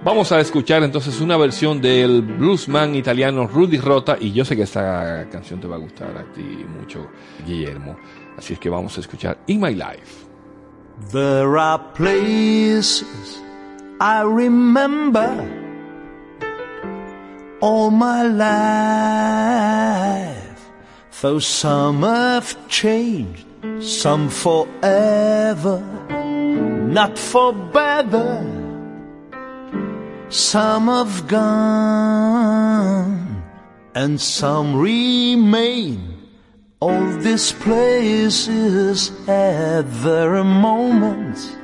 Vamos 0.03 0.31
a 0.31 0.39
escuchar 0.39 0.83
entonces 0.83 1.21
una 1.21 1.37
versión 1.37 1.79
del 1.81 2.21
bluesman 2.21 2.95
italiano 2.95 3.47
Rudy 3.47 3.77
Rota, 3.77 4.17
y 4.19 4.33
yo 4.33 4.43
sé 4.43 4.55
que 4.55 4.63
esta 4.63 5.27
canción 5.29 5.59
te 5.59 5.67
va 5.67 5.75
a 5.75 5.79
gustar 5.79 6.17
a 6.17 6.23
ti 6.33 6.41
mucho, 6.41 7.07
Guillermo. 7.45 7.97
Así 8.37 8.53
es 8.53 8.59
que 8.59 8.69
vamos 8.69 8.97
a 8.97 9.01
escuchar 9.01 9.37
In 9.47 9.61
My 9.61 9.73
Life. 9.73 10.25
There 11.11 11.59
are 11.59 11.81
places 11.95 13.05
I 14.01 14.23
remember 14.23 15.66
all 17.59 17.89
my 17.91 18.23
life, 18.23 18.69
though 21.21 21.39
some 21.39 22.03
have 22.03 22.55
changed, 22.67 23.45
some 23.79 24.29
forever, 24.29 25.81
not 26.87 27.17
for 27.17 27.53
better, 27.53 28.43
some 30.29 30.87
have 30.87 31.27
gone, 31.27 32.63
and 33.95 34.21
some 34.21 34.75
remain. 34.75 36.13
All 36.79 37.07
these 37.17 37.53
places 37.53 39.11
had 39.25 39.91
their 40.03 40.43
moments 40.43 41.55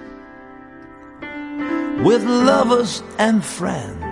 with 2.03 2.23
lovers 2.23 3.03
and 3.19 3.45
friends. 3.45 4.02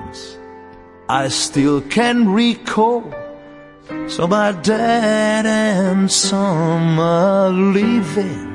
I 1.13 1.28
still 1.28 1.82
can 1.82 2.30
recall 2.30 3.04
some 4.08 4.32
are 4.32 4.54
dead 4.54 5.45
and 5.45 6.10
some 6.10 6.97
are 6.97 7.50
living. 7.50 8.47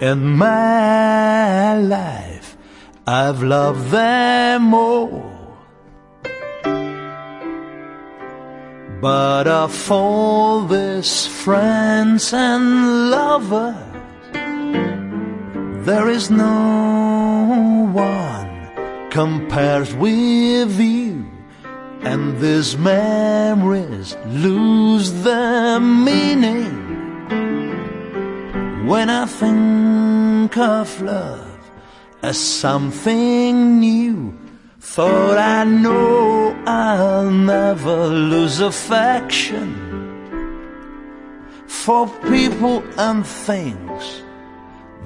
In 0.00 0.36
my 0.36 1.76
life, 1.76 2.56
I've 3.04 3.42
loved 3.42 3.90
them 3.90 4.72
all. 4.72 5.58
But 9.00 9.48
of 9.48 9.90
all 9.90 10.60
these 10.66 11.26
friends 11.26 12.32
and 12.32 13.10
lovers, 13.10 13.74
there 15.84 16.08
is 16.08 16.30
no 16.30 17.03
compares 19.14 19.94
with 19.94 20.80
you, 20.80 21.24
and 22.02 22.36
these 22.40 22.76
memories 22.76 24.16
lose 24.26 25.12
their 25.22 25.78
meaning. 25.78 26.74
When 28.88 29.08
I 29.08 29.26
think 29.26 30.56
of 30.58 31.00
love 31.00 31.60
as 32.22 32.36
something 32.40 33.78
new, 33.78 34.36
thought 34.80 35.38
I 35.38 35.62
know 35.62 36.52
I'll 36.66 37.30
never 37.30 38.08
lose 38.08 38.58
affection 38.58 39.68
for 41.68 42.08
people 42.34 42.82
and 42.98 43.24
things 43.24 44.22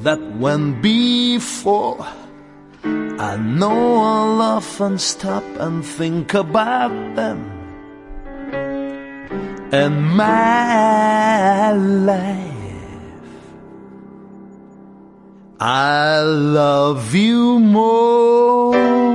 that 0.00 0.18
went 0.44 0.80
before. 0.80 2.06
I 3.20 3.36
know 3.36 3.96
I'll 3.96 4.40
often 4.40 4.96
stop 4.96 5.42
and 5.58 5.84
think 5.84 6.34
about 6.34 7.16
them 7.16 7.50
and 9.72 10.16
my 10.16 11.72
life. 11.72 12.54
I 15.58 16.20
love 16.20 17.12
you 17.12 17.58
more. 17.58 19.07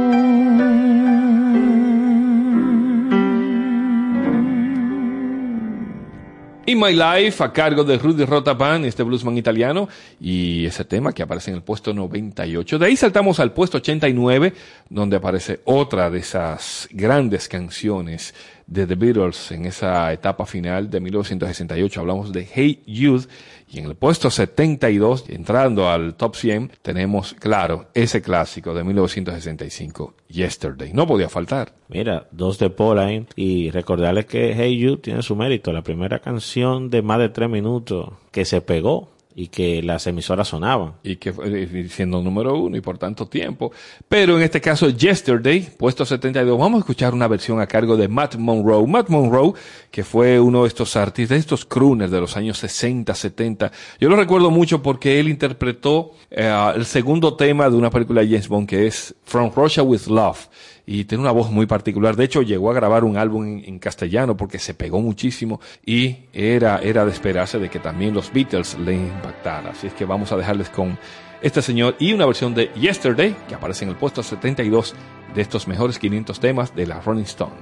In 6.65 6.80
My 6.80 6.93
Life 6.93 7.43
a 7.43 7.52
cargo 7.52 7.84
de 7.84 7.97
Rudy 7.97 8.23
Rotapan, 8.23 8.86
este 8.86 9.04
bluesman 9.04 9.38
italiano, 9.38 9.89
y 10.21 10.65
ese 10.65 10.86
tema 10.86 11.12
que 11.12 11.21
aparece 11.21 11.52
en 11.52 11.58
el 11.58 11.62
puesto 11.62 11.93
98. 11.93 12.80
De 12.80 12.86
ahí 12.86 12.95
saltamos 12.95 13.41
al 13.41 13.52
puesto 13.52 13.80
89, 13.80 14.54
donde 14.89 15.17
aparece 15.17 15.60
otra 15.65 16.10
de 16.10 16.19
esas 16.19 16.88
grandes 16.91 17.49
canciones 17.49 18.34
de 18.67 18.88
The 18.88 18.95
Beatles 18.95 19.52
en 19.52 19.65
esa 19.65 20.12
etapa 20.13 20.45
final 20.45 20.89
de 20.89 20.99
1968. 20.99 21.99
Hablamos 21.99 22.32
de 22.32 22.47
Hey 22.52 22.84
Youth. 22.86 23.28
Y 23.69 23.79
en 23.79 23.85
el 23.85 23.96
puesto 23.96 24.29
72, 24.29 25.25
entrando 25.29 25.90
al 25.90 26.15
top 26.15 26.35
100, 26.35 26.71
tenemos, 26.81 27.33
claro, 27.33 27.88
ese 27.94 28.21
clásico 28.21 28.73
de 28.73 28.83
1965, 28.83 30.13
Yesterday. 30.27 30.94
No 30.94 31.08
podía 31.08 31.29
faltar. 31.29 31.73
Mira, 31.88 32.27
dos 32.31 32.60
de 32.60 32.69
Pauline 32.69 33.27
y 33.35 33.71
recordarles 33.71 34.25
que 34.25 34.54
Hey 34.56 34.77
You 34.77 34.98
tiene 34.98 35.23
su 35.23 35.35
mérito. 35.35 35.73
La 35.73 35.81
primera 35.81 36.19
canción 36.19 36.90
de 36.90 37.02
más 37.02 37.19
de 37.19 37.29
tres 37.29 37.50
minutos 37.50 38.10
que 38.31 38.46
se 38.46 38.62
pegó 38.62 39.13
y 39.36 39.48
que 39.48 39.81
las 39.81 40.08
emisoras 40.08 40.48
sonaban. 40.48 40.94
Y 41.04 41.17
que 41.17 41.34
fue 41.34 41.63
eh, 41.63 41.88
siendo 41.90 42.21
número 42.21 42.58
uno 42.58 42.77
y 42.77 42.81
por 42.81 42.98
tanto 42.98 43.27
tiempo. 43.27 43.71
Pero 44.08 44.38
en 44.38 44.44
este 44.44 44.62
caso, 44.62 44.90
Yesterday, 44.90 45.69
puesto 45.77 46.06
72, 46.06 46.58
vamos 46.58 46.77
a 46.77 46.79
escuchar 46.79 47.13
una 47.13 47.27
versión 47.27 47.60
a 47.60 47.67
cargo 47.67 47.98
de 47.98 48.08
Matt 48.08 48.36
Monroe. 48.36 48.88
Matt 48.88 49.10
Monroe, 49.10 49.54
que 49.92 50.04
fue 50.04 50.40
uno 50.40 50.63
de 50.63 50.67
estos 50.67 50.96
artistas, 50.96 51.36
de 51.36 51.40
estos 51.40 51.65
crooners 51.65 52.12
de 52.12 52.19
los 52.19 52.38
años 52.38 52.58
60, 52.58 53.13
70. 53.13 53.71
Yo 54.00 54.10
lo 54.10 54.15
recuerdo 54.15 54.52
mucho 54.52 54.81
porque 54.81 55.19
él 55.19 55.29
interpretó 55.29 56.12
eh, 56.29 56.71
el 56.75 56.86
segundo 56.86 57.36
tema 57.36 57.69
de 57.69 57.75
una 57.75 57.90
película 57.90 58.21
de 58.21 58.27
James 58.27 58.48
Bond 58.48 58.67
que 58.67 58.88
es 58.88 59.15
From 59.23 59.52
Russia 59.56 59.84
with 59.84 60.08
Love 60.08 60.48
y 60.86 61.06
tiene 61.06 61.21
una 61.21 61.31
voz 61.31 61.50
muy 61.50 61.65
particular. 61.65 62.15
De 62.15 62.25
hecho, 62.25 62.42
llegó 62.42 62.71
a 62.71 62.73
grabar 62.73 63.04
un 63.04 63.17
álbum 63.17 63.46
en, 63.46 63.63
en, 63.65 63.79
castellano 63.79 64.36
porque 64.36 64.60
se 64.60 64.73
pegó 64.73 65.02
muchísimo 65.02 65.60
y 65.86 66.17
era, 66.34 66.79
era 66.79 67.06
de 67.06 67.12
esperarse 67.12 67.60
de 67.60 67.69
que 67.69 67.79
también 67.79 68.13
los 68.13 68.31
Beatles 68.31 68.77
le 68.79 68.94
impactara. 68.94 69.71
Así 69.71 69.88
es 69.88 69.94
que 69.94 70.06
vamos 70.06 70.31
a 70.31 70.38
dejarles 70.38 70.69
con 70.69 70.98
este 71.42 71.62
señor 71.62 71.96
y 72.00 72.13
una 72.13 72.25
versión 72.25 72.54
de 72.54 72.71
Yesterday 72.73 73.36
que 73.48 73.56
aparece 73.56 73.84
en 73.86 73.92
el 73.92 73.98
puesto 73.98 74.23
72 74.23 74.96
de 75.36 75.42
estos 75.42 75.67
mejores 75.67 76.00
500 76.00 76.40
temas 76.40 76.75
de 76.75 76.88
la 76.88 77.02
Rolling 77.02 77.23
Stone. 77.23 77.54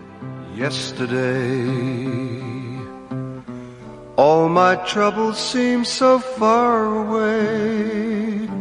Yesterday, 0.56 1.66
all 4.18 4.50
my 4.50 4.76
troubles 4.86 5.38
seem 5.38 5.84
so 5.86 6.20
far 6.20 6.86
away. 6.86 8.61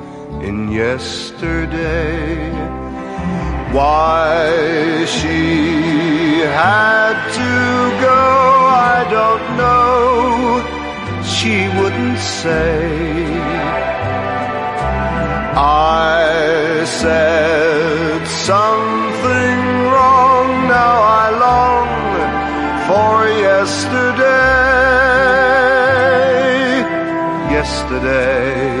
in 0.43 0.71
yesterday. 0.71 2.49
Why 3.71 5.05
she 5.05 6.39
had 6.63 7.15
to 7.39 7.53
go, 8.07 8.21
I 8.93 8.97
don't 9.17 9.45
know. 9.61 9.91
She 11.35 11.55
wouldn't 11.79 12.19
say. 12.19 13.31
I 15.55 16.83
said 16.85 18.21
something 18.27 19.59
wrong, 19.93 20.47
now 20.77 20.95
I 21.21 21.25
long 21.45 21.89
for 22.87 23.13
yesterday. 23.49 24.61
yesterday. 27.61 28.80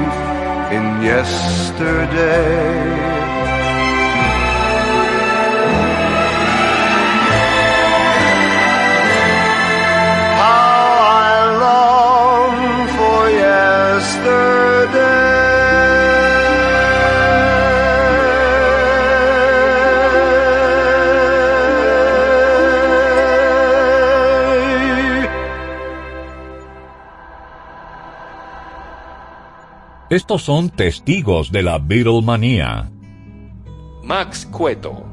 in 0.71 1.03
yesterday. 1.03 3.10
Estos 30.11 30.43
son 30.43 30.69
testigos 30.69 31.53
de 31.53 31.63
la 31.63 31.77
Beatlemanía. 31.79 32.91
Max 34.03 34.45
Cueto. 34.45 35.05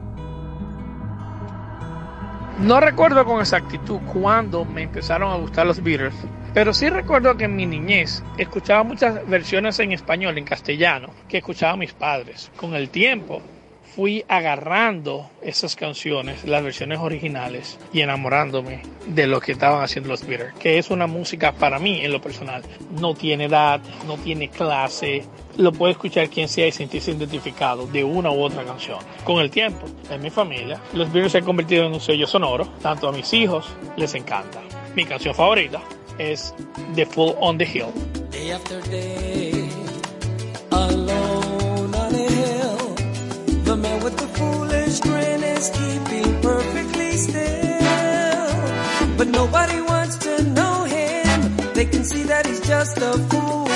No 2.58 2.80
recuerdo 2.80 3.24
con 3.24 3.40
exactitud 3.40 4.00
cuándo 4.12 4.64
me 4.64 4.82
empezaron 4.82 5.30
a 5.30 5.36
gustar 5.36 5.68
los 5.68 5.80
Beatles, 5.84 6.16
pero 6.52 6.74
sí 6.74 6.88
recuerdo 6.88 7.36
que 7.36 7.44
en 7.44 7.54
mi 7.54 7.64
niñez 7.64 8.24
escuchaba 8.38 8.82
muchas 8.82 9.24
versiones 9.28 9.78
en 9.78 9.92
español, 9.92 10.36
en 10.36 10.44
castellano, 10.44 11.10
que 11.28 11.38
escuchaban 11.38 11.78
mis 11.78 11.92
padres. 11.92 12.50
Con 12.56 12.74
el 12.74 12.88
tiempo 12.88 13.40
fui 13.94 14.24
agarrando 14.28 15.28
esas 15.42 15.76
canciones, 15.76 16.44
las 16.44 16.62
versiones 16.62 16.98
originales, 16.98 17.78
y 17.92 18.00
enamorándome 18.00 18.82
de 19.06 19.26
lo 19.26 19.40
que 19.40 19.52
estaban 19.52 19.82
haciendo 19.82 20.10
los 20.10 20.26
Beatles, 20.26 20.54
que 20.54 20.78
es 20.78 20.90
una 20.90 21.06
música 21.06 21.52
para 21.52 21.78
mí 21.78 22.00
en 22.04 22.12
lo 22.12 22.20
personal. 22.20 22.62
No 23.00 23.14
tiene 23.14 23.46
edad, 23.46 23.80
no 24.06 24.16
tiene 24.16 24.48
clase, 24.48 25.24
lo 25.56 25.72
puede 25.72 25.92
escuchar 25.92 26.28
quien 26.28 26.48
sea 26.48 26.66
y 26.66 26.72
sentirse 26.72 27.10
identificado 27.10 27.86
de 27.86 28.04
una 28.04 28.30
u 28.30 28.42
otra 28.42 28.64
canción. 28.64 28.98
Con 29.24 29.40
el 29.40 29.50
tiempo, 29.50 29.86
en 30.10 30.22
mi 30.22 30.30
familia, 30.30 30.80
los 30.92 31.12
Beatles 31.12 31.32
se 31.32 31.38
han 31.38 31.44
convertido 31.44 31.86
en 31.86 31.92
un 31.92 32.00
sello 32.00 32.26
sonoro, 32.26 32.66
tanto 32.82 33.08
a 33.08 33.12
mis 33.12 33.32
hijos 33.32 33.66
les 33.96 34.14
encanta. 34.14 34.60
Mi 34.94 35.04
canción 35.04 35.34
favorita 35.34 35.80
es 36.18 36.54
The 36.94 37.06
Fool 37.06 37.34
on 37.40 37.58
the 37.58 37.64
Hill. 37.64 37.86
Day 38.30 38.52
after 38.52 38.80
day, 38.90 39.68
alone 40.70 41.57
is 45.58 45.70
keeping 45.70 46.40
perfectly 46.40 47.12
still. 47.16 48.48
But 49.18 49.28
nobody 49.28 49.80
wants 49.80 50.16
to 50.26 50.42
know 50.56 50.84
him. 50.84 51.56
They 51.74 51.86
can 51.86 52.04
see 52.04 52.22
that 52.24 52.46
he's 52.46 52.60
just 52.60 52.96
a 52.98 53.12
fool. 53.30 53.68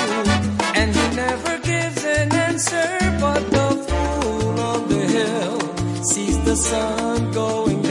And 0.79 0.89
he 0.95 1.05
never 1.15 1.53
gives 1.71 2.03
an 2.05 2.31
answer. 2.49 2.87
But 3.23 3.41
the 3.57 3.67
fool 3.87 4.59
on 4.71 4.81
the 4.93 5.03
hill 5.17 5.59
sees 6.03 6.37
the 6.45 6.55
sun 6.55 7.31
going 7.31 7.82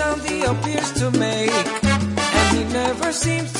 sound 0.00 0.22
he 0.30 0.42
appears 0.52 0.90
to 1.00 1.10
make. 1.26 1.52
And 2.38 2.48
he 2.56 2.64
never 2.72 3.12
seems 3.12 3.52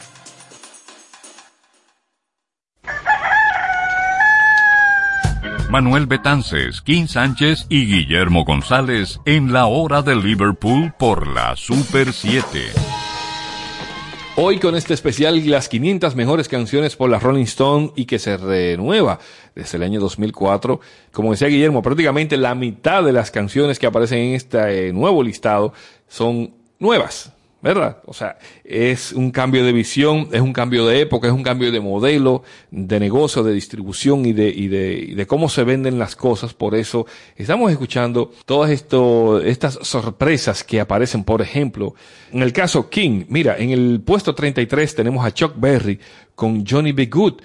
Manuel 5.71 6.05
Betances, 6.05 6.81
Kim 6.81 7.07
Sánchez 7.07 7.65
y 7.69 7.85
Guillermo 7.85 8.43
González 8.43 9.21
en 9.23 9.53
la 9.53 9.67
hora 9.67 10.01
de 10.01 10.17
Liverpool 10.17 10.91
por 10.99 11.25
la 11.27 11.55
Super 11.55 12.11
7. 12.11 12.59
Hoy 14.35 14.59
con 14.59 14.75
este 14.75 14.93
especial 14.93 15.49
las 15.49 15.69
500 15.69 16.13
mejores 16.17 16.49
canciones 16.49 16.97
por 16.97 17.09
la 17.09 17.19
Rolling 17.19 17.45
Stone 17.45 17.93
y 17.95 18.03
que 18.03 18.19
se 18.19 18.35
renueva 18.35 19.19
desde 19.55 19.77
el 19.77 19.83
año 19.83 20.01
2004. 20.01 20.81
Como 21.13 21.31
decía 21.31 21.47
Guillermo, 21.47 21.81
prácticamente 21.81 22.35
la 22.35 22.53
mitad 22.53 23.01
de 23.01 23.13
las 23.13 23.31
canciones 23.31 23.79
que 23.79 23.87
aparecen 23.87 24.19
en 24.19 24.35
este 24.35 24.89
eh, 24.89 24.91
nuevo 24.91 25.23
listado 25.23 25.71
son 26.09 26.53
nuevas. 26.79 27.31
¿Verdad? 27.61 27.97
O 28.05 28.13
sea, 28.13 28.37
es 28.63 29.11
un 29.11 29.31
cambio 29.31 29.63
de 29.63 29.71
visión, 29.71 30.29
es 30.31 30.41
un 30.41 30.53
cambio 30.53 30.85
de 30.85 31.01
época, 31.01 31.27
es 31.27 31.33
un 31.33 31.43
cambio 31.43 31.71
de 31.71 31.79
modelo, 31.79 32.43
de 32.71 32.99
negocio, 32.99 33.43
de 33.43 33.53
distribución 33.53 34.25
y 34.25 34.33
de, 34.33 34.49
y 34.49 34.67
de, 34.67 34.93
y 34.93 35.13
de 35.13 35.27
cómo 35.27 35.49
se 35.49 35.63
venden 35.63 35.99
las 35.99 36.15
cosas. 36.15 36.53
Por 36.53 36.75
eso 36.75 37.05
estamos 37.35 37.71
escuchando 37.71 38.31
todas 38.45 38.71
estas 38.71 39.79
sorpresas 39.81 40.63
que 40.63 40.79
aparecen, 40.79 41.23
por 41.23 41.41
ejemplo, 41.41 41.93
en 42.31 42.41
el 42.41 42.53
caso 42.53 42.89
King, 42.89 43.25
mira, 43.29 43.57
en 43.57 43.71
el 43.71 44.01
puesto 44.03 44.33
33 44.33 44.95
tenemos 44.95 45.25
a 45.25 45.33
Chuck 45.33 45.53
Berry 45.57 45.99
con 46.35 46.65
Johnny 46.65 46.91
B. 46.91 47.05
Good. 47.05 47.41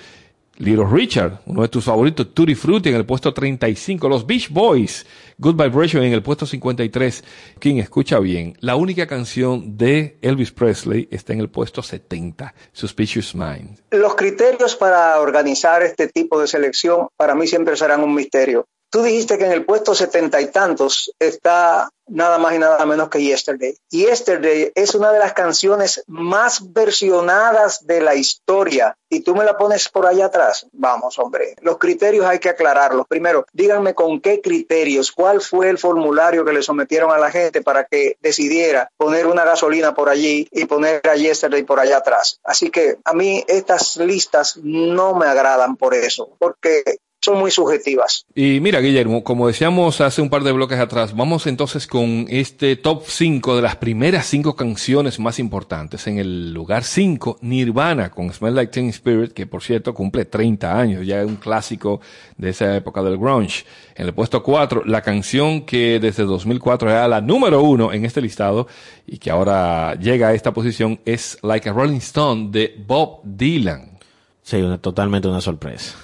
Little 0.58 0.86
Richard, 0.90 1.40
uno 1.46 1.62
de 1.62 1.68
tus 1.68 1.84
favoritos, 1.84 2.32
Tutti 2.32 2.54
Frutti 2.54 2.88
en 2.88 2.94
el 2.94 3.04
puesto 3.04 3.32
35, 3.32 4.08
los 4.08 4.26
Beach 4.26 4.48
Boys, 4.48 5.06
Good 5.38 5.54
Vibration 5.54 6.02
en 6.02 6.12
el 6.12 6.22
puesto 6.22 6.46
53. 6.46 7.24
Quien 7.58 7.78
escucha 7.78 8.18
bien, 8.18 8.56
la 8.60 8.76
única 8.76 9.06
canción 9.06 9.76
de 9.76 10.18
Elvis 10.22 10.52
Presley 10.52 11.08
está 11.10 11.34
en 11.34 11.40
el 11.40 11.50
puesto 11.50 11.82
70, 11.82 12.54
Suspicious 12.72 13.34
Mind. 13.34 13.80
Los 13.90 14.14
criterios 14.14 14.76
para 14.76 15.20
organizar 15.20 15.82
este 15.82 16.08
tipo 16.08 16.40
de 16.40 16.46
selección 16.46 17.08
para 17.16 17.34
mí 17.34 17.46
siempre 17.46 17.76
serán 17.76 18.02
un 18.02 18.14
misterio. 18.14 18.66
Tú 18.90 19.02
dijiste 19.02 19.36
que 19.36 19.44
en 19.46 19.52
el 19.52 19.64
puesto 19.64 19.94
setenta 19.94 20.40
y 20.40 20.46
tantos 20.46 21.12
está 21.18 21.90
nada 22.08 22.38
más 22.38 22.54
y 22.54 22.58
nada 22.58 22.86
menos 22.86 23.08
que 23.08 23.22
Yesterday. 23.22 23.76
Yesterday 23.90 24.70
es 24.74 24.94
una 24.94 25.12
de 25.12 25.18
las 25.18 25.32
canciones 25.32 26.04
más 26.06 26.72
versionadas 26.72 27.86
de 27.86 28.00
la 28.00 28.14
historia. 28.14 28.96
Y 29.08 29.20
tú 29.20 29.34
me 29.34 29.44
la 29.44 29.56
pones 29.58 29.88
por 29.88 30.06
allá 30.06 30.26
atrás. 30.26 30.66
Vamos, 30.72 31.18
hombre. 31.18 31.56
Los 31.60 31.78
criterios 31.78 32.26
hay 32.26 32.38
que 32.38 32.48
aclararlos. 32.48 33.06
Primero, 33.08 33.46
díganme 33.52 33.94
con 33.94 34.20
qué 34.20 34.40
criterios, 34.40 35.12
cuál 35.12 35.40
fue 35.40 35.68
el 35.68 35.78
formulario 35.78 36.44
que 36.44 36.52
le 36.52 36.62
sometieron 36.62 37.10
a 37.10 37.18
la 37.18 37.30
gente 37.30 37.62
para 37.62 37.84
que 37.84 38.16
decidiera 38.20 38.90
poner 38.96 39.26
una 39.26 39.44
gasolina 39.44 39.94
por 39.94 40.08
allí 40.08 40.48
y 40.50 40.64
poner 40.64 41.06
a 41.08 41.16
Yesterday 41.16 41.64
por 41.64 41.80
allá 41.80 41.98
atrás. 41.98 42.40
Así 42.44 42.70
que 42.70 42.98
a 43.04 43.12
mí 43.12 43.44
estas 43.48 43.96
listas 43.96 44.58
no 44.62 45.14
me 45.14 45.26
agradan 45.26 45.76
por 45.76 45.94
eso, 45.94 46.30
porque 46.38 46.98
son 47.26 47.40
muy 47.40 47.50
subjetivas. 47.50 48.24
Y 48.36 48.60
mira, 48.60 48.80
Guillermo, 48.80 49.24
como 49.24 49.48
decíamos 49.48 50.00
hace 50.00 50.22
un 50.22 50.30
par 50.30 50.44
de 50.44 50.52
bloques 50.52 50.78
atrás, 50.78 51.14
vamos 51.14 51.48
entonces 51.48 51.88
con 51.88 52.26
este 52.28 52.76
top 52.76 53.02
5 53.04 53.56
de 53.56 53.62
las 53.62 53.74
primeras 53.76 54.26
5 54.26 54.54
canciones 54.54 55.18
más 55.18 55.40
importantes. 55.40 56.06
En 56.06 56.18
el 56.18 56.54
lugar 56.54 56.84
5, 56.84 57.38
Nirvana 57.40 58.10
con 58.12 58.32
Smell 58.32 58.54
Like 58.54 58.70
Teen 58.70 58.90
Spirit, 58.90 59.32
que 59.32 59.44
por 59.44 59.64
cierto 59.64 59.92
cumple 59.92 60.24
30 60.24 60.78
años, 60.78 61.04
ya 61.04 61.20
es 61.20 61.26
un 61.26 61.34
clásico 61.34 62.00
de 62.36 62.50
esa 62.50 62.76
época 62.76 63.02
del 63.02 63.18
grunge. 63.18 63.64
En 63.96 64.06
el 64.06 64.14
puesto 64.14 64.44
4, 64.44 64.84
la 64.84 65.02
canción 65.02 65.66
que 65.66 65.98
desde 65.98 66.22
2004 66.22 66.90
era 66.90 67.08
la 67.08 67.20
número 67.20 67.60
1 67.62 67.92
en 67.92 68.04
este 68.04 68.22
listado 68.22 68.68
y 69.04 69.18
que 69.18 69.32
ahora 69.32 69.96
llega 69.96 70.28
a 70.28 70.34
esta 70.34 70.52
posición 70.52 71.00
es 71.04 71.38
Like 71.42 71.68
a 71.68 71.72
Rolling 71.72 71.98
Stone 71.98 72.50
de 72.52 72.72
Bob 72.86 73.22
Dylan. 73.24 73.98
Sí, 74.42 74.58
una, 74.62 74.78
totalmente 74.78 75.26
una 75.26 75.40
sorpresa 75.40 75.96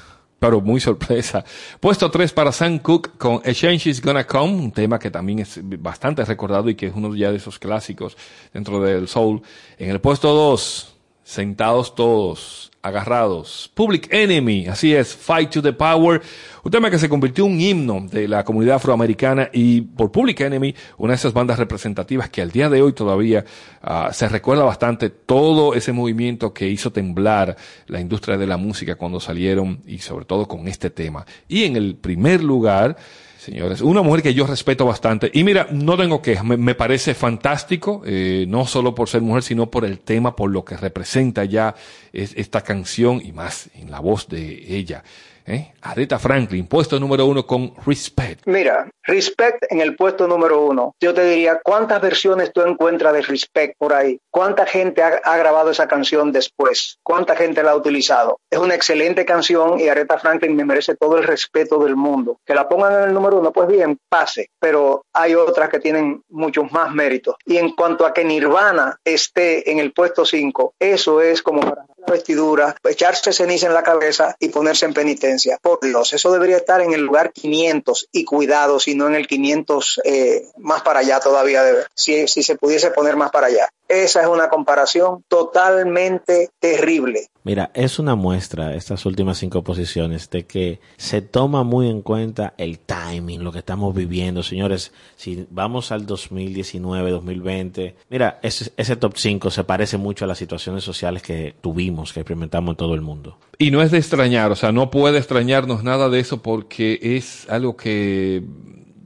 pero 0.43 0.61
muy 0.61 0.81
sorpresa. 0.81 1.45
Puesto 1.79 2.11
3 2.11 2.33
para 2.33 2.51
Sam 2.51 2.81
Cooke 2.81 3.13
con 3.17 3.41
A 3.45 3.53
Change 3.53 3.91
Is 3.91 4.03
Gonna 4.03 4.27
Come, 4.27 4.53
un 4.53 4.73
tema 4.73 4.99
que 4.99 5.09
también 5.09 5.39
es 5.39 5.61
bastante 5.63 6.25
recordado 6.25 6.69
y 6.69 6.75
que 6.75 6.89
es 6.89 6.93
uno 6.97 7.15
ya 7.15 7.31
de 7.31 7.37
esos 7.37 7.61
clásicos 7.61 8.17
dentro 8.53 8.81
del 8.81 9.07
soul. 9.07 9.41
En 9.79 9.91
el 9.91 10.01
puesto 10.01 10.35
2, 10.35 10.92
Sentados 11.33 11.95
Todos, 11.95 12.71
Agarrados, 12.83 13.71
Public 13.73 14.13
Enemy, 14.13 14.67
así 14.67 14.95
es, 14.95 15.17
Fight 15.17 15.49
to 15.49 15.63
the 15.63 15.73
Power, 15.73 16.21
un 16.63 16.71
tema 16.71 16.91
que 16.91 16.99
se 16.99 17.09
convirtió 17.09 17.47
en 17.47 17.53
un 17.53 17.59
himno 17.59 18.07
de 18.07 18.29
la 18.29 18.45
comunidad 18.45 18.77
afroamericana 18.77 19.49
y 19.51 19.81
por 19.81 20.13
Public 20.13 20.39
Enemy, 20.41 20.75
una 20.99 21.13
de 21.13 21.17
esas 21.17 21.33
bandas 21.33 21.59
representativas 21.59 22.29
que 22.29 22.43
al 22.43 22.51
día 22.51 22.69
de 22.69 22.83
hoy 22.83 22.93
todavía 22.93 23.47
uh, 23.83 24.13
se 24.13 24.29
recuerda 24.29 24.65
bastante 24.65 25.09
todo 25.09 25.73
ese 25.73 25.93
movimiento 25.93 26.53
que 26.53 26.69
hizo 26.69 26.93
temblar 26.93 27.57
la 27.87 27.99
industria 27.99 28.37
de 28.37 28.47
la 28.47 28.59
música 28.59 28.97
cuando 28.97 29.19
salieron 29.19 29.81
y 29.87 30.01
sobre 30.01 30.27
todo 30.27 30.47
con 30.47 30.69
este 30.69 30.91
tema. 30.91 31.25
Y 31.49 31.65
en 31.65 31.77
el 31.77 31.97
primer 31.97 32.45
lugar, 32.45 32.99
señores. 33.43 33.81
Una 33.81 34.03
mujer 34.03 34.23
que 34.23 34.35
yo 34.35 34.47
respeto 34.47 34.87
bastante. 34.87 35.31
Y 35.35 35.43
mira, 35.43 35.67
no 35.73 35.97
tengo 35.97 36.23
quejas, 36.23 36.45
me, 36.45 36.75
parece 36.75 37.13
fantástico, 37.15 38.03
eh, 38.07 38.45
no 38.49 38.67
solo 38.67 38.95
por 38.95 39.09
ser 39.09 39.21
mujer, 39.21 39.43
sino 39.43 39.69
por 39.71 39.85
el 39.85 39.99
tema, 39.99 40.37
por 40.37 40.51
lo 40.51 40.65
que 40.65 40.77
representa 40.77 41.45
ya 41.45 41.75
es, 42.13 42.35
esta 42.37 42.61
canción 42.63 43.21
y 43.25 43.33
más 43.33 43.69
en 43.75 43.91
la 43.91 43.99
voz 43.99 44.29
de 44.29 44.77
ella. 44.77 45.03
¿Eh? 45.47 45.73
Aretha 45.83 46.19
Franklin, 46.19 46.67
puesto 46.67 46.99
número 46.99 47.27
uno 47.27 47.47
con 47.47 47.75
Respect. 47.85 48.47
Mira, 48.47 48.89
Respect 49.05 49.65
en 49.71 49.81
el 49.81 49.97
puesto 49.97 50.29
número 50.29 50.65
uno. 50.65 50.95
Yo 51.01 51.13
te 51.13 51.25
diría, 51.25 51.61
¿cuántas 51.63 52.01
versiones 52.01 52.53
tú 52.53 52.63
encuentras 52.63 53.13
de 53.13 53.23
Respect 53.23 53.77
por 53.79 53.93
ahí? 53.93 54.19
¿Cuánta 54.31 54.65
gente 54.65 55.03
ha, 55.03 55.37
grabado 55.37 55.71
esa 55.71 55.89
canción 55.89 56.31
después? 56.31 56.99
¿Cuánta 57.03 57.35
gente 57.35 57.63
la 57.63 57.73
ha 57.73 57.77
utilizado? 57.77 58.39
Es 58.51 58.59
una 58.59 58.75
excelente 58.75 59.25
canción 59.25 59.81
y 59.81 59.89
Aretha 59.89 60.19
Franklin 60.19 60.55
me 60.55 60.65
merece 60.65 60.95
todo 60.95 61.19
el 61.19 61.25
respeto 61.25 61.83
del 61.83 61.97
mundo. 61.97 62.39
Que 62.47 62.55
la 62.55 62.69
pongan 62.69 62.93
en 62.95 63.09
el 63.09 63.15
número 63.15 63.41
uno, 63.41 63.53
pues 63.53 63.69
bien, 63.69 63.99
pase. 64.09 64.51
Pero 64.61 65.03
hay 65.13 65.35
otras 65.35 65.69
que 65.69 65.81
tienen 65.81 66.23
muchos 66.29 66.71
más 66.71 66.93
méritos. 66.93 67.35
Y 67.45 67.57
en 67.57 67.73
cuanto 67.73 68.07
a 68.07 68.15
que 68.15 68.25
Nirvana 68.25 68.99
esté 69.05 69.71
en 69.71 69.81
el 69.81 69.93
puesto 69.93 70.25
cinco, 70.25 70.75
eso 70.79 71.21
es 71.21 71.43
como 71.43 71.61
para 71.61 71.85
la 72.07 72.13
vestidura, 72.13 72.77
echarse 72.85 73.33
ceniza 73.33 73.67
en 73.67 73.75
la 73.75 73.83
cabeza 73.83 74.37
y 74.39 74.49
ponerse 74.49 74.87
en 74.87 74.95
penitencia. 74.95 75.32
Por 75.61 75.81
Dios, 75.81 76.13
eso 76.13 76.33
debería 76.33 76.57
estar 76.57 76.81
en 76.81 76.93
el 76.93 77.01
lugar 77.01 77.33
500 77.33 78.09
y 78.13 78.25
cuidado, 78.25 78.81
si 78.81 78.95
no 78.95 79.07
en 79.07 79.15
el 79.15 79.27
500 79.27 80.01
eh, 80.05 80.47
más 80.59 80.83
para 80.83 81.01
allá 81.01 81.21
todavía, 81.21 81.63
si, 81.95 82.27
si 82.29 82.43
se 82.43 82.57
pudiese 82.57 82.91
poner 82.91 83.17
más 83.17 83.31
para 83.31 83.49
allá. 83.49 83.71
Esa 83.93 84.23
es 84.23 84.27
una 84.27 84.49
comparación 84.49 85.23
totalmente 85.29 86.49
terrible. 86.59 87.29
Mira, 87.45 87.71
es 87.75 87.99
una 87.99 88.15
muestra, 88.15 88.75
estas 88.75 89.05
últimas 89.05 89.37
cinco 89.37 89.63
posiciones, 89.63 90.31
de 90.31 90.47
que 90.47 90.81
se 90.97 91.21
toma 91.21 91.63
muy 91.63 91.91
en 91.91 92.01
cuenta 92.01 92.55
el 92.57 92.79
timing, 92.79 93.45
lo 93.45 93.53
que 93.53 93.59
estamos 93.59 93.95
viviendo. 93.95 94.43
Señores, 94.43 94.93
si 95.17 95.47
vamos 95.51 95.93
al 95.93 96.07
2019, 96.07 97.11
2020, 97.11 97.97
mira, 98.09 98.39
ese, 98.43 98.73
ese 98.79 98.97
top 98.97 99.13
5 99.15 99.51
se 99.51 99.65
parece 99.65 99.99
mucho 99.99 100.25
a 100.25 100.29
las 100.29 100.39
situaciones 100.39 100.85
sociales 100.85 101.21
que 101.21 101.55
tuvimos, 101.61 102.15
que 102.15 102.21
experimentamos 102.21 102.73
en 102.73 102.77
todo 102.77 102.95
el 102.95 103.03
mundo. 103.03 103.37
Y 103.59 103.73
no 103.73 103.83
es 103.83 103.91
de 103.91 103.99
extrañar, 103.99 104.51
o 104.53 104.57
sea, 104.57 104.73
no 104.73 104.91
puede 104.91 105.19
extrañarnos 105.19 105.85
nada 105.85 106.09
de 106.09 106.19
eso 106.19 106.41
porque 106.41 106.99
es 107.03 107.47
algo 107.51 107.77
que 107.77 108.43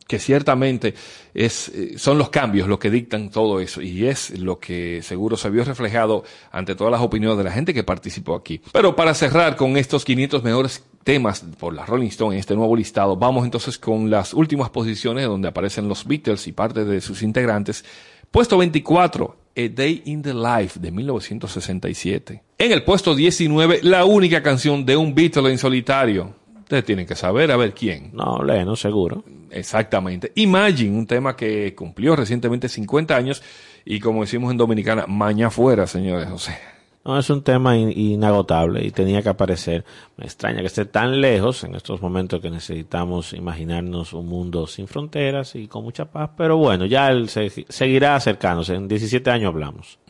que 0.07 0.19
ciertamente 0.19 0.95
es, 1.35 1.73
son 1.97 2.19
los 2.19 2.31
cambios 2.31 2.69
lo 2.69 2.79
que 2.79 2.91
dictan 2.91 3.31
todo 3.31 3.61
eso 3.61 3.83
y 3.83 4.07
es 4.07 4.39
lo 4.39 4.59
que 4.59 5.01
seguro 5.03 5.37
se 5.37 5.51
vio 5.51 5.65
reflejado 5.65 6.25
ante 6.53 6.75
todas 6.75 6.93
las 6.93 7.01
opiniones 7.01 7.39
de 7.39 7.45
la 7.45 7.51
gente 7.51 7.75
que 7.75 7.83
participó 7.83 8.35
aquí. 8.35 8.61
Pero 8.73 8.95
para 8.95 9.15
cerrar 9.15 9.57
con 9.57 9.77
estos 9.77 10.05
500 10.05 10.43
mejores 10.43 10.85
temas 11.03 11.45
por 11.59 11.75
la 11.75 11.87
Rolling 11.87 12.09
Stone 12.09 12.35
en 12.35 12.41
este 12.41 12.55
nuevo 12.55 12.77
listado, 12.77 13.17
vamos 13.17 13.45
entonces 13.45 13.79
con 13.79 14.11
las 14.11 14.33
últimas 14.35 14.71
posiciones 14.71 15.27
donde 15.27 15.49
aparecen 15.49 15.89
los 15.89 16.07
Beatles 16.07 16.47
y 16.47 16.53
parte 16.53 16.85
de 16.85 17.01
sus 17.01 17.23
integrantes. 17.23 17.85
Puesto 18.31 18.59
24, 18.59 19.37
A 19.57 19.61
Day 19.75 20.03
in 20.05 20.23
the 20.23 20.35
Life 20.35 20.79
de 20.79 20.91
1967. 20.91 22.43
En 22.59 22.73
el 22.73 22.85
puesto 22.85 23.15
19, 23.15 23.81
la 23.83 24.05
única 24.05 24.43
canción 24.43 24.85
de 24.85 24.97
un 24.97 25.15
Beatle 25.15 25.51
en 25.51 25.59
solitario. 25.59 26.35
Ustedes 26.67 26.85
tienen 26.85 27.07
que 27.07 27.15
saber 27.15 27.53
a 27.53 27.57
ver 27.57 27.75
quién. 27.75 28.11
No, 28.13 28.43
Leno, 28.43 28.75
seguro. 28.75 29.23
Exactamente. 29.53 30.33
Imagine, 30.35 30.99
un 30.99 31.07
tema 31.07 31.37
que 31.37 31.77
cumplió 31.77 32.17
recientemente 32.17 32.69
50 32.69 33.15
años 33.15 33.41
y 33.85 34.01
como 34.01 34.23
decimos 34.23 34.51
en 34.51 34.57
Dominicana, 34.57 35.05
maña 35.07 35.49
fuera, 35.49 35.87
señores. 35.87 36.29
O 36.29 36.39
sea, 36.39 36.59
No, 37.07 37.17
es 37.19 37.31
un 37.31 37.43
tema 37.43 37.77
in- 37.77 37.97
inagotable 37.97 38.85
y 38.85 38.91
tenía 38.91 39.23
que 39.23 39.29
aparecer. 39.29 39.85
Me 40.17 40.25
extraña 40.25 40.61
que 40.61 40.67
esté 40.67 40.87
tan 40.87 41.21
lejos 41.21 41.63
en 41.63 41.77
estos 41.77 42.03
momentos 42.03 42.41
que 42.41 42.51
necesitamos 42.51 43.33
imaginarnos 43.33 44.13
un 44.13 44.27
mundo 44.27 44.67
sin 44.67 44.89
fronteras 44.89 45.55
y 45.55 45.69
con 45.69 45.85
mucha 45.85 46.07
paz, 46.11 46.31
pero 46.37 46.57
bueno, 46.57 46.85
ya 46.85 47.09
él 47.11 47.29
se- 47.29 47.65
seguirá 47.69 48.17
acercándose. 48.17 48.75
En 48.75 48.89
17 48.89 49.31
años 49.31 49.49
hablamos. 49.55 49.99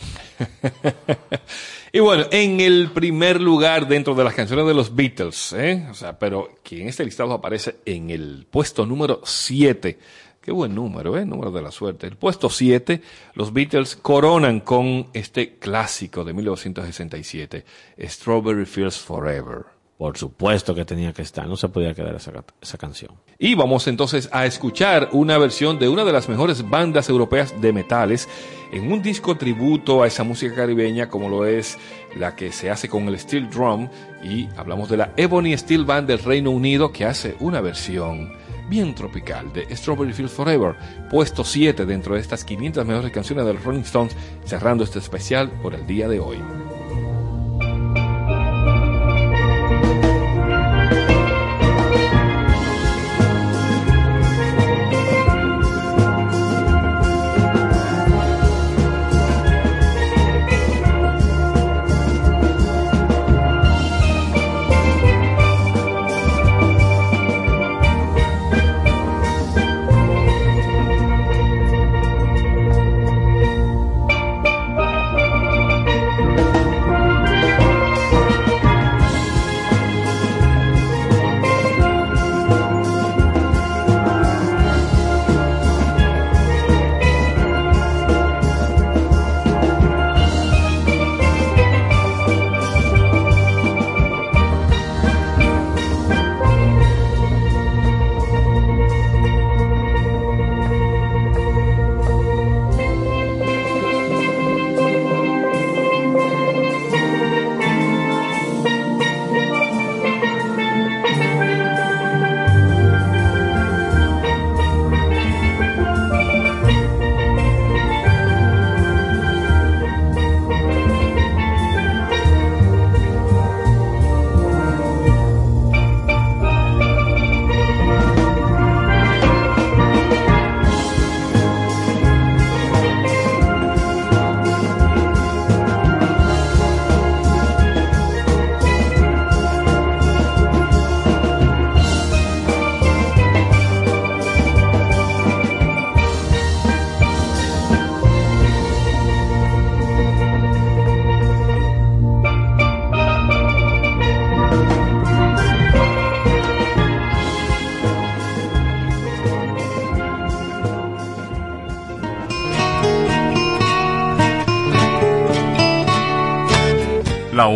Y 1.93 2.01
bueno, 2.01 2.25
en 2.31 2.61
el 2.61 2.91
primer 2.91 3.41
lugar 3.41 3.89
dentro 3.89 4.15
de 4.15 4.23
las 4.25 4.35
canciones 4.35 4.67
de 4.67 4.75
los 4.75 4.95
Beatles, 4.95 5.55
¿eh? 5.57 5.87
pero 6.19 6.49
que 6.63 6.83
en 6.83 6.89
este 6.89 7.05
listado 7.07 7.33
aparece 7.33 7.77
en 7.87 8.11
el 8.11 8.47
puesto 8.51 8.85
número 8.85 9.21
7. 9.25 9.99
Qué 10.47 10.53
buen 10.53 10.77
número, 10.77 11.19
¿eh? 11.19 11.27
Número 11.27 11.51
de 11.51 11.61
la 11.61 11.73
suerte. 11.73 12.07
El 12.07 12.15
puesto 12.15 12.49
7, 12.49 13.03
los 13.35 13.53
Beatles 13.53 13.97
coronan 13.97 14.61
con 14.61 15.09
este 15.13 15.59
clásico 15.59 16.23
de 16.23 16.35
1967, 16.35 17.65
Strawberry 18.03 18.65
Fields 18.65 18.97
Forever. 18.97 19.65
Por 19.99 20.17
supuesto 20.17 20.73
que 20.73 20.85
tenía 20.85 21.13
que 21.13 21.23
estar, 21.23 21.49
no 21.49 21.57
se 21.57 21.69
podía 21.69 21.95
quedar 21.95 22.15
esa, 22.15 22.45
esa 22.63 22.79
canción. 22.79 23.11
Y 23.41 23.57
vamos 23.57 23.89
entonces 23.89 24.29
a 24.31 24.47
escuchar 24.47 25.09
una 25.11 25.37
versión 25.37 25.81
de 25.81 25.89
una 25.89 26.05
de 26.05 26.13
las 26.13 26.29
mejores 26.29 26.71
bandas 26.71 27.09
europeas 27.09 27.61
de 27.61 27.73
metales 27.73 28.29
en 28.71 28.93
un 28.93 29.03
disco 29.03 29.37
tributo 29.37 30.05
a 30.05 30.07
esa 30.07 30.23
música 30.23 30.55
caribeña 30.55 31.09
como 31.09 31.29
lo 31.29 31.45
es 31.45 31.77
la 32.17 32.37
que 32.37 32.53
se 32.53 32.71
hace 32.71 32.89
con 32.89 33.09
el 33.09 33.19
steel 33.19 33.51
drum 33.51 33.89
y 34.23 34.47
hablamos 34.57 34.89
de 34.91 34.99
la 34.99 35.13
Ebony 35.17 35.57
Steel 35.59 35.85
Band 35.85 36.07
del 36.07 36.21
Reino 36.21 36.53
Unido 36.53 36.93
que 36.93 37.05
hace 37.05 37.35
una 37.41 37.61
versión 37.61 38.46
bien 38.69 38.95
tropical 38.95 39.53
de 39.53 39.75
Strawberry 39.75 40.13
Fields 40.13 40.33
Forever, 40.33 40.77
puesto 41.11 41.45
7 41.45 41.87
dentro 41.87 42.15
de 42.15 42.21
estas 42.21 42.45
500 42.45 42.87
mejores 42.87 43.11
canciones 43.13 43.47
de 43.47 43.55
los 43.55 43.65
Rolling 43.65 43.81
Stones, 43.81 44.17
cerrando 44.45 44.85
este 44.85 44.99
especial 44.99 45.51
por 45.63 45.75
el 45.75 45.87
día 45.87 46.09
de 46.09 46.21
hoy. 46.21 46.39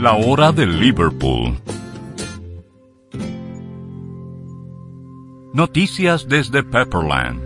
La 0.00 0.14
hora 0.14 0.50
de 0.50 0.66
Liverpool. 0.66 1.58
Noticias 5.52 6.26
desde 6.26 6.62
Pepperland. 6.62 7.42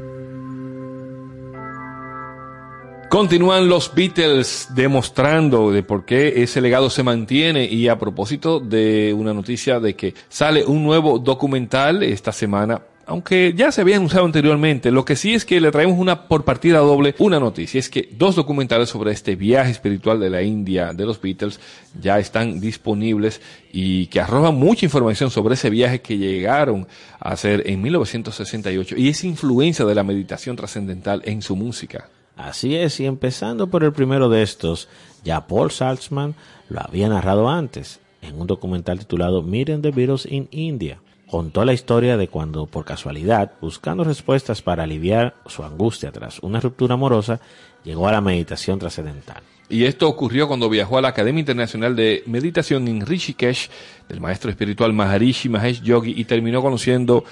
Continúan 3.11 3.69
los 3.69 3.93
Beatles 3.93 4.69
demostrando 4.73 5.73
de 5.73 5.83
por 5.83 6.05
qué 6.05 6.45
ese 6.45 6.61
legado 6.61 6.91
se 6.91 7.03
mantiene 7.03 7.65
y 7.65 7.89
a 7.89 7.99
propósito 7.99 8.61
de 8.61 9.13
una 9.13 9.35
noticia 9.35 9.81
de 9.81 9.97
que 9.97 10.15
sale 10.29 10.65
un 10.65 10.85
nuevo 10.85 11.19
documental 11.19 12.05
esta 12.05 12.31
semana 12.31 12.83
aunque 13.07 13.55
ya 13.57 13.73
se 13.73 13.81
habían 13.81 14.05
usado 14.05 14.25
anteriormente. 14.25 14.91
Lo 14.91 15.05
que 15.05 15.17
sí 15.17 15.35
es 15.35 15.45
que 15.45 15.61
le 15.61 15.71
traemos 15.71 15.99
una 15.99 16.29
por 16.29 16.45
partida 16.45 16.79
doble 16.79 17.15
una 17.19 17.41
noticia, 17.41 17.79
es 17.79 17.89
que 17.89 18.09
dos 18.13 18.35
documentales 18.35 18.89
sobre 18.89 19.13
este 19.13 19.37
viaje 19.37 19.71
espiritual 19.71 20.21
de 20.21 20.31
la 20.31 20.43
India 20.43 20.93
de 20.93 21.07
los 21.07 21.21
Beatles 21.21 21.61
ya 22.01 22.19
están 22.19 22.61
disponibles 22.61 23.41
y 23.73 24.07
que 24.07 24.21
arrojan 24.21 24.55
mucha 24.55 24.87
información 24.87 25.31
sobre 25.31 25.55
ese 25.55 25.71
viaje 25.71 26.01
que 26.01 26.19
llegaron 26.19 26.87
a 27.21 27.31
hacer 27.31 27.63
en 27.67 27.83
1968 27.83 28.97
y 28.97 29.09
esa 29.09 29.27
influencia 29.27 29.85
de 29.85 29.95
la 29.95 30.05
meditación 30.05 30.57
trascendental 30.57 31.23
en 31.25 31.43
su 31.43 31.57
música. 31.57 32.09
Así 32.37 32.75
es, 32.75 32.99
y 32.99 33.07
empezando 33.07 33.69
por 33.69 33.85
el 33.85 33.93
primero 33.93 34.29
de 34.29 34.43
estos, 34.43 34.89
ya 35.23 35.47
Paul 35.47 35.71
Saltzman 35.71 36.35
lo 36.69 36.81
había 36.81 37.09
narrado 37.09 37.49
antes, 37.49 38.01
en 38.23 38.41
un 38.41 38.47
documental 38.47 38.99
titulado 38.99 39.43
Meeting 39.43 39.83
the 39.83 39.91
Beatles 39.91 40.27
in 40.27 40.49
India. 40.51 40.99
Contó 41.35 41.65
la 41.65 41.73
historia 41.73 42.17
de 42.17 42.29
cuando, 42.29 42.67
por 42.67 42.85
casualidad, 42.85 43.55
buscando 43.61 44.05
respuestas 44.05 44.63
para 44.63 44.85
aliviar 44.85 45.35
su 45.47 45.65
angustia 45.65 46.13
tras 46.13 46.39
una 46.39 46.61
ruptura 46.61 46.95
amorosa, 46.95 47.41
llegó 47.83 48.07
a 48.07 48.13
la 48.13 48.21
meditación 48.21 48.79
trascendental. 48.79 49.43
Y 49.69 49.83
esto 49.83 50.09
ocurrió 50.09 50.47
cuando 50.47 50.71
viajó 50.71 50.97
a 50.97 51.03
la 51.03 51.09
Academia 51.09 51.41
Internacional 51.41 51.97
de 51.97 52.23
Meditación 52.27 52.87
en 52.87 53.05
Rishikesh 53.05 53.69
del 54.09 54.21
maestro 54.21 54.49
espiritual 54.49 54.93
Maharishi 54.93 55.49
Mahesh 55.49 55.83
Yogi 55.83 56.15
y 56.17 56.25
terminó 56.25 56.63
conociendo 56.63 57.25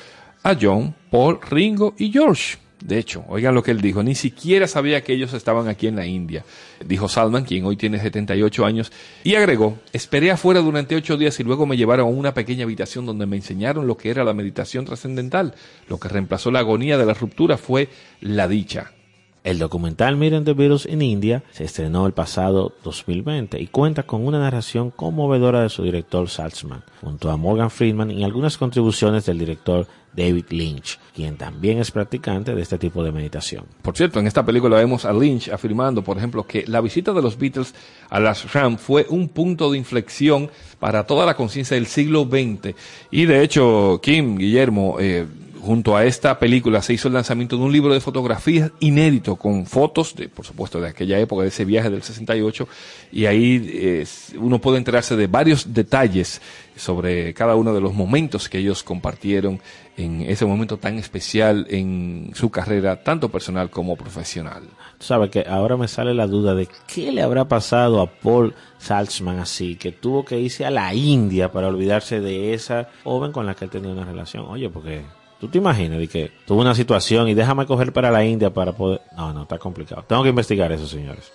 a 0.43 0.57
John, 0.61 0.97
Paul, 1.09 1.39
Ringo 1.49 1.95
y 1.97 2.11
George. 2.11 2.59
De 2.83 2.99
hecho, 2.99 3.25
oigan 3.29 3.55
lo 3.55 3.63
que 3.63 3.71
él 3.71 3.81
dijo, 3.81 4.03
ni 4.03 4.15
siquiera 4.15 4.67
sabía 4.67 5.03
que 5.03 5.13
ellos 5.13 5.33
estaban 5.35 5.69
aquí 5.69 5.87
en 5.87 5.95
la 5.95 6.05
India, 6.05 6.45
dijo 6.85 7.09
Salman, 7.09 7.45
quien 7.45 7.65
hoy 7.65 7.77
tiene 7.77 8.01
78 8.01 8.65
años, 8.65 8.91
y 9.23 9.37
agregó, 9.37 9.79
esperé 9.93 10.33
afuera 10.33 10.61
durante 10.61 10.97
ocho 10.97 11.17
días 11.17 11.39
y 11.39 11.45
luego 11.45 11.65
me 11.65 11.77
llevaron 11.77 12.07
a 12.07 12.11
una 12.11 12.35
pequeña 12.35 12.65
habitación 12.65 13.07
donde 13.07 13.27
me 13.27 13.37
enseñaron 13.37 13.87
lo 13.87 13.97
que 13.97 14.11
era 14.11 14.25
la 14.25 14.35
meditación 14.35 14.85
trascendental. 14.85 15.55
Lo 15.89 15.99
que 15.99 16.09
reemplazó 16.09 16.51
la 16.51 16.59
agonía 16.59 16.99
de 16.99 17.07
la 17.07 17.15
ruptura 17.15 17.57
fue 17.57 17.89
la 18.21 18.49
dicha. 18.49 18.93
El 19.45 19.59
documental 19.59 20.17
Meeting 20.17 20.45
the 20.45 20.53
Beatles 20.53 20.87
in 20.87 21.03
India 21.03 21.43
se 21.51 21.65
estrenó 21.65 22.07
el 22.07 22.13
pasado 22.13 22.75
2020 22.85 23.61
y 23.61 23.67
cuenta 23.67 24.05
con 24.05 24.25
una 24.25 24.39
narración 24.39 24.91
conmovedora 24.91 25.63
de 25.63 25.69
su 25.69 25.83
director 25.83 26.29
Saltzman, 26.29 26.85
junto 27.01 27.29
a 27.29 27.37
Morgan 27.37 27.71
Friedman 27.71 28.13
y 28.13 28.23
algunas 28.23 28.57
contribuciones 28.57 29.27
del 29.27 29.41
director 29.41 29.89
David 30.17 30.47
Lynch, 30.51 30.99
quien 31.15 31.37
también 31.37 31.79
es 31.79 31.91
practicante 31.91 32.55
de 32.55 32.63
este 32.63 32.79
tipo 32.79 33.03
de 33.03 33.13
meditación. 33.13 33.65
Por 33.83 33.97
cierto, 33.97 34.21
en 34.21 34.27
esta 34.27 34.45
película 34.45 34.77
vemos 34.77 35.05
a 35.05 35.13
Lynch 35.13 35.49
afirmando, 35.49 36.03
por 36.03 36.19
ejemplo, 36.19 36.47
que 36.47 36.65
la 36.67 36.81
visita 36.81 37.13
de 37.13 37.23
los 37.23 37.39
Beatles 37.39 37.75
a 38.11 38.21
las 38.21 38.53
Ram 38.53 38.77
fue 38.77 39.07
un 39.09 39.29
punto 39.29 39.71
de 39.71 39.79
inflexión 39.79 40.51
para 40.79 41.07
toda 41.07 41.25
la 41.27 41.35
conciencia 41.35 41.75
del 41.75 41.87
siglo 41.87 42.25
XX. 42.25 42.75
Y 43.11 43.25
de 43.25 43.43
hecho, 43.43 44.01
Kim, 44.03 44.37
Guillermo, 44.37 44.97
eh, 45.01 45.27
junto 45.63 45.97
a 45.97 46.05
esta 46.05 46.39
película 46.39 46.83
se 46.83 46.93
hizo 46.93 47.07
el 47.07 47.15
lanzamiento 47.15 47.57
de 47.57 47.63
un 47.63 47.73
libro 47.73 47.95
de 47.95 48.01
fotografías 48.01 48.73
inédito 48.81 49.37
con 49.37 49.65
fotos, 49.65 50.17
de, 50.17 50.29
por 50.29 50.45
supuesto, 50.45 50.81
de 50.81 50.89
aquella 50.89 51.19
época, 51.21 51.43
de 51.43 51.49
ese 51.49 51.65
viaje 51.65 51.89
del 51.89 52.03
68, 52.03 52.69
y 53.13 53.27
ahí 53.27 53.71
eh, 53.73 54.07
uno 54.39 54.61
puede 54.61 54.79
enterarse 54.79 55.15
de 55.15 55.29
varios 55.29 55.73
detalles 55.73 56.41
sobre 56.77 57.35
cada 57.35 57.55
uno 57.55 57.75
de 57.75 57.81
los 57.81 57.95
momentos 57.95 58.49
que 58.49 58.59
ellos 58.59 58.83
compartieron 58.83 59.61
en 59.97 60.23
ese 60.23 60.47
momento 60.47 60.79
tan 60.79 60.99
especial 60.99 61.67
en 61.69 62.31
su 62.35 62.51
carrera, 62.51 63.03
tanto 63.03 63.29
personal 63.29 63.71
como 63.71 63.97
profesional. 63.97 64.63
Tú 64.99 65.07
sabes 65.07 65.31
que 65.31 65.45
ahora 65.49 65.77
me 65.77 65.89
sale 65.89 66.15
la 66.15 66.27
duda 66.27 66.55
de 66.55 66.69
qué 66.87 67.13
le 67.13 67.23
habrá 67.23 67.47
pasado 67.47 68.01
a 68.01 68.07
Paul 68.07 68.55
Saltzman 68.79 69.39
así, 69.39 69.77
que 69.77 69.93
tuvo 69.93 70.25
que 70.25 70.39
irse 70.39 70.65
a 70.65 70.71
la 70.71 70.95
India 70.95 71.53
para 71.53 71.69
olvidarse 71.69 72.21
de 72.21 72.55
esa 72.55 72.89
joven 73.05 73.33
con 73.33 73.47
la 73.47 73.55
que 73.55 73.67
él 73.67 73.71
tenía 73.71 73.93
una 73.93 74.05
relación. 74.05 74.47
Oye, 74.47 74.71
porque 74.71 75.03
tú 75.41 75.49
te 75.49 75.59
imaginas 75.59 75.99
de 75.99 76.09
que 76.09 76.33
tuvo 76.47 76.61
una 76.61 76.75
situación 76.75 77.29
y 77.29 77.35
déjame 77.35 77.67
coger 77.67 77.93
para 77.93 78.11
la 78.11 78.25
India 78.25 78.53
para 78.53 78.73
poder... 78.73 79.03
No, 79.17 79.33
no, 79.33 79.43
está 79.43 79.59
complicado. 79.59 80.05
Tengo 80.07 80.23
que 80.23 80.31
investigar 80.31 80.73
eso, 80.73 80.87
señores. 80.87 81.33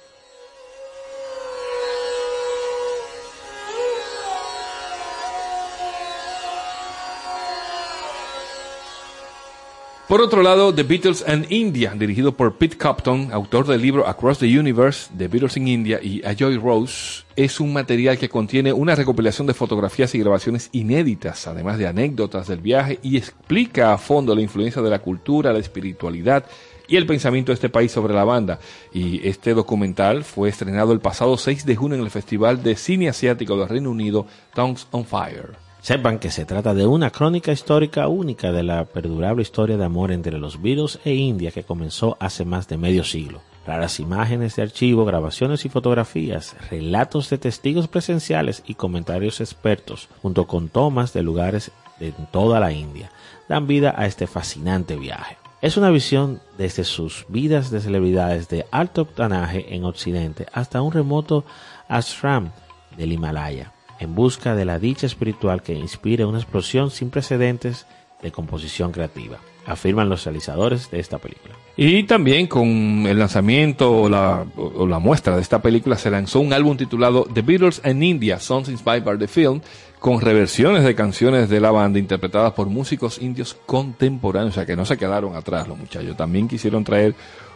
Por 10.08 10.22
otro 10.22 10.42
lado, 10.42 10.74
The 10.74 10.84
Beatles 10.84 11.22
and 11.28 11.52
India, 11.52 11.94
dirigido 11.94 12.32
por 12.32 12.56
Pete 12.56 12.78
Copton, 12.78 13.30
autor 13.34 13.68
del 13.68 13.82
libro 13.82 14.08
Across 14.08 14.40
the 14.40 14.58
Universe, 14.58 15.12
The 15.18 15.28
Beatles 15.28 15.58
in 15.58 15.68
India 15.68 16.00
y 16.02 16.26
A 16.26 16.34
Joy 16.34 16.58
Rose, 16.58 17.26
es 17.36 17.60
un 17.60 17.74
material 17.74 18.18
que 18.18 18.30
contiene 18.30 18.72
una 18.72 18.96
recopilación 18.96 19.48
de 19.48 19.54
fotografías 19.54 20.16
y 20.16 20.20
grabaciones 20.20 20.70
inéditas, 20.72 21.46
además 21.46 21.78
de 21.78 21.88
anécdotas 21.88 22.48
del 22.48 22.62
viaje, 22.62 23.00
y 23.04 23.18
explica 23.18 23.92
a 23.92 23.98
fondo 23.98 24.34
la 24.34 24.42
influencia 24.42 24.82
de 24.82 24.90
la 24.90 25.00
cultura, 25.00 25.52
la 25.52 25.60
espiritualidad 25.60 26.46
y 26.88 26.96
el 26.96 27.06
pensamiento 27.06 27.52
de 27.52 27.56
este 27.56 27.68
país 27.68 27.92
sobre 27.92 28.14
la 28.14 28.24
banda. 28.24 28.60
Y 28.94 29.28
este 29.28 29.54
documental 29.54 30.24
fue 30.24 30.48
estrenado 30.48 30.94
el 30.94 31.02
pasado 31.02 31.36
6 31.36 31.66
de 31.66 31.76
junio 31.76 31.98
en 31.98 32.06
el 32.06 32.12
Festival 32.12 32.64
de 32.64 32.78
Cine 32.78 33.10
Asiático 33.10 33.58
del 33.58 33.68
Reino 33.68 33.92
Unido, 33.92 34.26
Tongues 34.56 34.88
on 34.92 35.04
Fire. 35.04 35.67
Sepan 35.88 36.20
que 36.20 36.32
se 36.32 36.44
trata 36.44 36.74
de 36.74 36.86
una 36.86 37.12
crónica 37.12 37.54
histórica 37.54 38.10
única 38.10 38.52
de 38.52 38.62
la 38.62 38.84
perdurable 38.84 39.42
historia 39.42 39.78
de 39.78 39.86
amor 39.86 40.12
entre 40.12 40.38
los 40.38 40.62
Beatles 40.62 41.00
e 41.06 41.14
India 41.14 41.52
que 41.52 41.64
comenzó 41.64 42.18
hace 42.20 42.44
más 42.44 42.68
de 42.68 42.76
medio 42.76 43.06
siglo. 43.06 43.40
Raras 43.66 44.02
imágenes 44.02 44.58
de 44.58 44.64
archivo, 44.64 45.06
grabaciones 45.06 45.64
y 45.64 45.70
fotografías, 45.70 46.58
relatos 46.70 47.30
de 47.30 47.38
testigos 47.38 47.88
presenciales 47.88 48.64
y 48.68 48.74
comentarios 48.74 49.40
expertos, 49.40 50.10
junto 50.22 50.46
con 50.46 50.68
tomas 50.68 51.14
de 51.14 51.24
lugares 51.24 51.72
de 52.02 52.12
toda 52.34 52.60
la 52.60 52.74
India, 52.74 53.10
dan 53.48 53.66
vida 53.66 53.96
a 53.96 54.08
este 54.08 54.28
fascinante 54.28 54.98
viaje. 54.98 55.38
Es 55.62 55.78
una 55.78 55.90
visión 55.90 56.42
desde 56.58 56.84
sus 56.84 57.26
vidas 57.30 57.72
de 57.72 57.80
celebridades 57.80 58.50
de 58.50 58.66
alto 58.72 59.04
octanaje 59.04 59.74
en 59.74 59.86
Occidente 59.86 60.48
hasta 60.52 60.82
un 60.82 60.92
remoto 60.92 61.46
ashram 61.88 62.52
del 62.98 63.14
Himalaya 63.14 63.72
en 64.00 64.16
busca 64.16 64.56
de 64.56 64.66
la 64.66 64.80
dicha 64.80 65.06
espiritual 65.06 65.62
que 65.62 65.74
inspire 65.74 66.26
una 66.26 66.40
explosión 66.40 66.92
sin 66.92 67.10
precedentes 67.10 67.86
de 68.22 68.32
composición 68.32 68.92
creativa, 68.92 69.38
afirman 69.66 70.10
los 70.10 70.26
realizadores 70.26 70.90
de 70.90 71.00
esta 71.00 71.20
película. 71.20 71.56
Y 71.76 72.04
también 72.04 72.48
con 72.48 73.06
el 73.06 73.20
lanzamiento 73.20 73.92
o 73.92 74.10
la, 74.10 74.46
o 74.56 74.88
la 74.88 74.98
muestra 74.98 75.36
de 75.36 75.42
esta 75.42 75.62
película 75.62 75.98
se 75.98 76.10
lanzó 76.10 76.40
un 76.40 76.54
álbum 76.54 76.76
titulado 76.76 77.28
The 77.32 77.44
Beatles 77.44 77.82
and 77.84 78.04
India, 78.04 78.40
Songs 78.40 78.70
Inspired 78.70 79.04
by 79.04 79.20
the 79.20 79.28
Film, 79.28 79.62
con 80.00 80.22
reversiones 80.22 80.84
de 80.84 80.96
canciones 80.96 81.50
de 81.50 81.60
la 81.60 81.72
banda 81.72 82.00
interpretadas 82.00 82.54
por 82.54 82.68
músicos 82.68 83.20
indios 83.22 83.56
contemporáneos, 83.66 84.54
o 84.54 84.56
sea 84.56 84.66
que 84.66 84.76
no 84.76 84.86
se 84.86 84.98
quedaron 84.98 85.36
atrás 85.36 85.68
los 85.68 85.78
muchachos, 85.78 86.18
también 86.18 86.48
quisieron 86.48 86.84
traer 86.84 87.14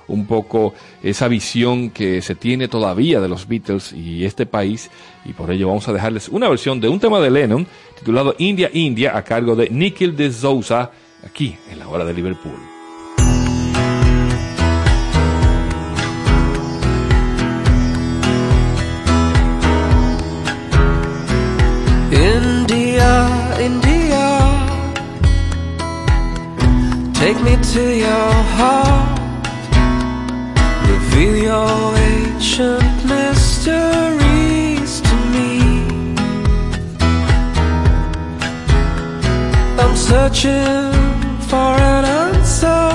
un 0.08 0.26
poco 0.26 0.74
esa 1.04 1.28
visión 1.28 1.90
que 1.90 2.22
se 2.22 2.36
tiene 2.36 2.68
todavía 2.68 3.20
de 3.22 3.30
los 3.30 3.48
Beatles 3.48 3.94
y 3.94 4.26
este 4.26 4.46
país 4.46 4.90
y 5.26 5.34
por 5.34 5.52
ello 5.52 5.68
vamos 5.68 5.88
a 5.88 5.94
dejarles 5.94 6.30
una 6.30 6.50
versión 6.50 6.80
de 6.80 6.90
un 6.90 7.00
tema 7.00 7.20
de 7.20 7.32
Lennon 7.32 7.68
titulado 7.98 8.36
India 8.38 8.70
India 8.74 9.16
a 9.16 9.24
cargo 9.24 9.56
de 9.56 9.70
Nikhil 9.70 10.16
de 10.16 10.32
Souza 10.32 10.92
aquí 11.26 11.56
en 11.70 11.80
la 11.80 11.88
hora 11.88 12.06
de 12.06 12.14
Liverpool. 12.14 12.60
India, 22.12 23.58
India, 23.60 24.28
take 27.14 27.42
me 27.42 27.56
to 27.74 27.96
your 27.96 28.34
heart, 28.58 29.21
reveal 31.12 31.36
your 31.36 31.96
ancient 31.98 33.06
mysteries 33.06 35.02
to 35.02 35.16
me. 35.34 35.50
I'm 39.80 39.96
searching 39.96 40.94
for 41.50 41.74
an 41.92 42.06
answer, 42.06 42.90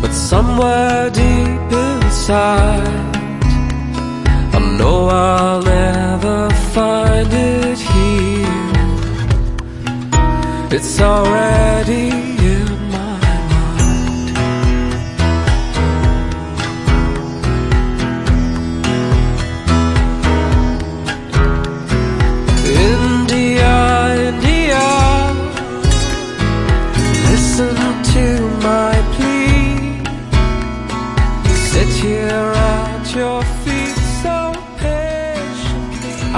but 0.00 0.12
somewhere 0.12 1.10
deep 1.10 1.72
inside. 1.72 3.16
I 4.54 4.58
know 4.78 5.08
I'll 5.08 5.62
never 5.62 6.50
find 6.74 7.32
it 7.32 7.78
here. 7.78 8.46
It's 10.70 11.00
already 11.00 12.35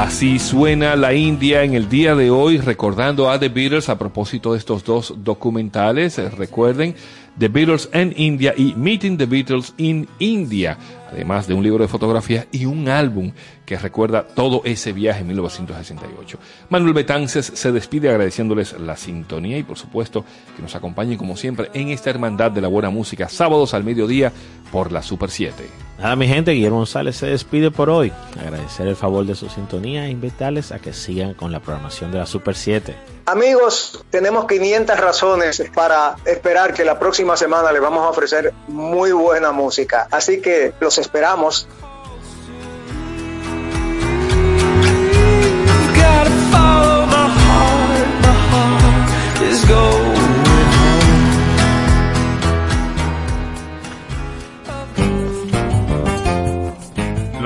Así 0.08 0.38
suena 0.38 0.96
la 0.96 1.12
India 1.12 1.64
en 1.64 1.74
el 1.74 1.90
día 1.90 2.14
de 2.14 2.30
hoy, 2.30 2.56
recordando 2.56 3.30
a 3.30 3.38
The 3.38 3.50
Beatles 3.50 3.90
a 3.90 3.98
propósito 3.98 4.52
de 4.52 4.58
estos 4.58 4.82
dos 4.82 5.14
documentales. 5.18 6.18
Eh, 6.18 6.30
Recuerden, 6.30 6.94
The 7.38 7.48
Beatles 7.48 7.90
en 7.92 8.14
India 8.16 8.54
y 8.56 8.74
Meeting 8.74 9.18
the 9.18 9.26
Beatles 9.26 9.74
in 9.76 10.08
India, 10.18 10.78
además 11.12 11.46
de 11.46 11.52
un 11.52 11.62
libro 11.62 11.84
de 11.84 11.88
fotografías 11.88 12.46
y 12.50 12.64
un 12.64 12.88
álbum 12.88 13.32
que 13.68 13.76
recuerda 13.76 14.22
todo 14.22 14.62
ese 14.64 14.94
viaje 14.94 15.20
en 15.20 15.26
1968. 15.26 16.38
Manuel 16.70 16.94
Betances 16.94 17.52
se 17.54 17.70
despide 17.70 18.08
agradeciéndoles 18.08 18.72
la 18.80 18.96
sintonía 18.96 19.58
y 19.58 19.62
por 19.62 19.76
supuesto 19.76 20.24
que 20.56 20.62
nos 20.62 20.74
acompañen 20.74 21.18
como 21.18 21.36
siempre 21.36 21.68
en 21.74 21.90
esta 21.90 22.08
hermandad 22.08 22.50
de 22.50 22.62
la 22.62 22.68
buena 22.68 22.88
música, 22.88 23.28
sábados 23.28 23.74
al 23.74 23.84
mediodía 23.84 24.32
por 24.72 24.90
la 24.90 25.02
Super 25.02 25.30
7. 25.30 25.68
Nada, 25.98 26.16
mi 26.16 26.26
gente, 26.26 26.52
Guillermo 26.52 26.78
González 26.78 27.16
se 27.16 27.26
despide 27.26 27.70
por 27.70 27.90
hoy. 27.90 28.10
Agradecer 28.40 28.88
el 28.88 28.96
favor 28.96 29.26
de 29.26 29.34
su 29.34 29.50
sintonía 29.50 30.06
e 30.06 30.10
invitarles 30.10 30.72
a 30.72 30.78
que 30.78 30.94
sigan 30.94 31.34
con 31.34 31.52
la 31.52 31.60
programación 31.60 32.10
de 32.10 32.18
la 32.18 32.24
Super 32.24 32.54
7. 32.54 32.96
Amigos, 33.26 34.02
tenemos 34.08 34.46
500 34.46 34.98
razones 34.98 35.62
para 35.74 36.16
esperar 36.24 36.72
que 36.72 36.86
la 36.86 36.98
próxima 36.98 37.36
semana 37.36 37.70
les 37.70 37.82
vamos 37.82 38.06
a 38.06 38.08
ofrecer 38.08 38.54
muy 38.68 39.12
buena 39.12 39.52
música. 39.52 40.08
Así 40.10 40.40
que 40.40 40.72
los 40.80 40.96
esperamos. 40.96 41.68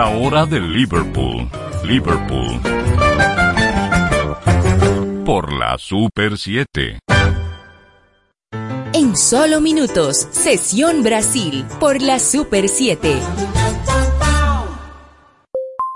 Hora 0.09 0.47
de 0.47 0.61
Liverpool. 0.61 1.49
Liverpool. 1.85 2.61
Por 5.25 5.53
la 5.53 5.79
Super 5.79 6.37
7. 6.37 6.99
En 8.93 9.17
solo 9.17 9.61
minutos, 9.61 10.29
Sesión 10.31 11.03
Brasil 11.03 11.65
por 11.79 12.03
la 12.03 12.19
Super 12.19 12.69
7. 12.69 13.21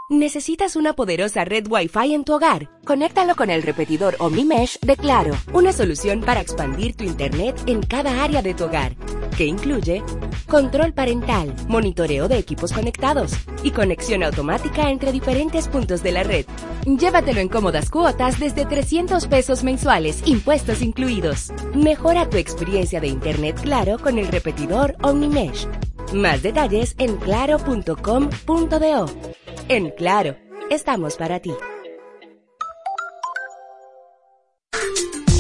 ¿Necesitas 0.09 0.77
una 0.77 0.93
poderosa 0.93 1.45
red 1.45 1.67
Wi-Fi 1.69 2.15
en 2.15 2.23
tu 2.23 2.35
hogar? 2.35 2.71
Conéctalo 2.85 3.35
con 3.35 3.51
el 3.51 3.65
repetidor 3.65 4.15
OmniMesh 4.21 4.79
de 4.79 4.97
Claro, 4.97 5.35
una 5.53 5.73
solución 5.73 6.21
para 6.21 6.41
expandir 6.41 6.95
tu 6.95 7.03
Internet 7.03 7.61
en 7.67 7.83
cada 7.83 8.23
área 8.23 8.41
de 8.41 8.55
tu 8.55 8.67
hogar, 8.67 8.95
que 9.37 9.47
incluye 9.47 10.05
control 10.49 10.93
parental, 10.93 11.53
monitoreo 11.67 12.29
de 12.29 12.39
equipos 12.39 12.73
conectados 12.73 13.33
y 13.65 13.73
conexión 13.73 14.23
automática 14.23 14.91
entre 14.91 15.11
diferentes 15.11 15.67
puntos 15.67 16.05
de 16.05 16.13
la 16.13 16.23
red. 16.23 16.47
Llévatelo 16.85 17.41
en 17.41 17.49
cómodas 17.49 17.91
cuotas 17.91 18.39
desde 18.39 18.65
300 18.65 19.27
pesos 19.27 19.65
mensuales, 19.65 20.23
impuestos 20.25 20.83
incluidos. 20.83 21.51
Mejora 21.75 22.31
tu 22.31 22.37
experiencia 22.37 23.01
de 23.01 23.09
Internet 23.09 23.61
Claro 23.61 23.99
con 23.99 24.19
el 24.19 24.29
repetidor 24.29 24.95
OmniMesh. 25.03 25.67
Más 26.13 26.43
detalles 26.43 26.95
en 26.99 27.17
claro.com.do. 27.17 29.07
En 29.69 29.91
Claro, 29.91 30.37
estamos 30.71 31.17
para 31.17 31.41
ti. 31.41 31.53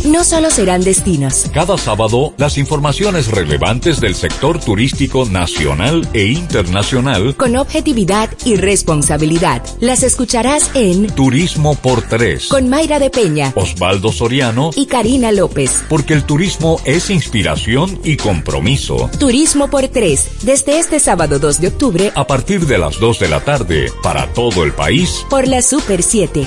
No 0.06 0.22
solo 0.22 0.50
serán 0.50 0.82
destinos. 0.84 1.46
Cada 1.52 1.76
sábado, 1.76 2.32
las 2.36 2.58
informaciones 2.58 3.28
relevantes 3.28 4.00
del 4.00 4.14
sector 4.14 4.60
turístico 4.60 5.24
nacional 5.24 6.08
e 6.12 6.26
internacional. 6.26 7.34
Con 7.36 7.56
objetividad 7.56 8.30
y 8.44 8.54
responsabilidad. 8.56 9.62
Las 9.80 10.04
escucharás 10.04 10.70
en 10.74 11.08
Turismo 11.08 11.74
por 11.74 12.02
tres. 12.02 12.46
Con 12.48 12.68
Mayra 12.68 12.98
de 13.00 13.10
Peña 13.10 13.52
Osvaldo 13.56 14.12
Soriano. 14.12 14.70
y 14.76 14.86
Karina 14.86 15.32
López. 15.32 15.82
Porque 15.88 16.14
el 16.14 16.22
turismo 16.24 16.80
es 16.84 17.10
inspiración 17.10 17.98
y 18.04 18.16
compromiso. 18.16 19.10
Turismo 19.18 19.68
por 19.68 19.88
tres, 19.88 20.28
desde 20.42 20.78
este 20.78 21.00
sábado 21.00 21.38
2 21.40 21.60
de 21.60 21.68
octubre 21.68 22.12
A 22.14 22.26
partir 22.26 22.66
de 22.66 22.78
las 22.78 23.00
2 23.00 23.18
de 23.18 23.28
la 23.28 23.40
tarde, 23.40 23.90
para 24.02 24.32
todo 24.32 24.62
el 24.62 24.72
país. 24.72 25.24
por 25.28 25.48
la 25.48 25.62
Super 25.62 26.02
7. 26.02 26.46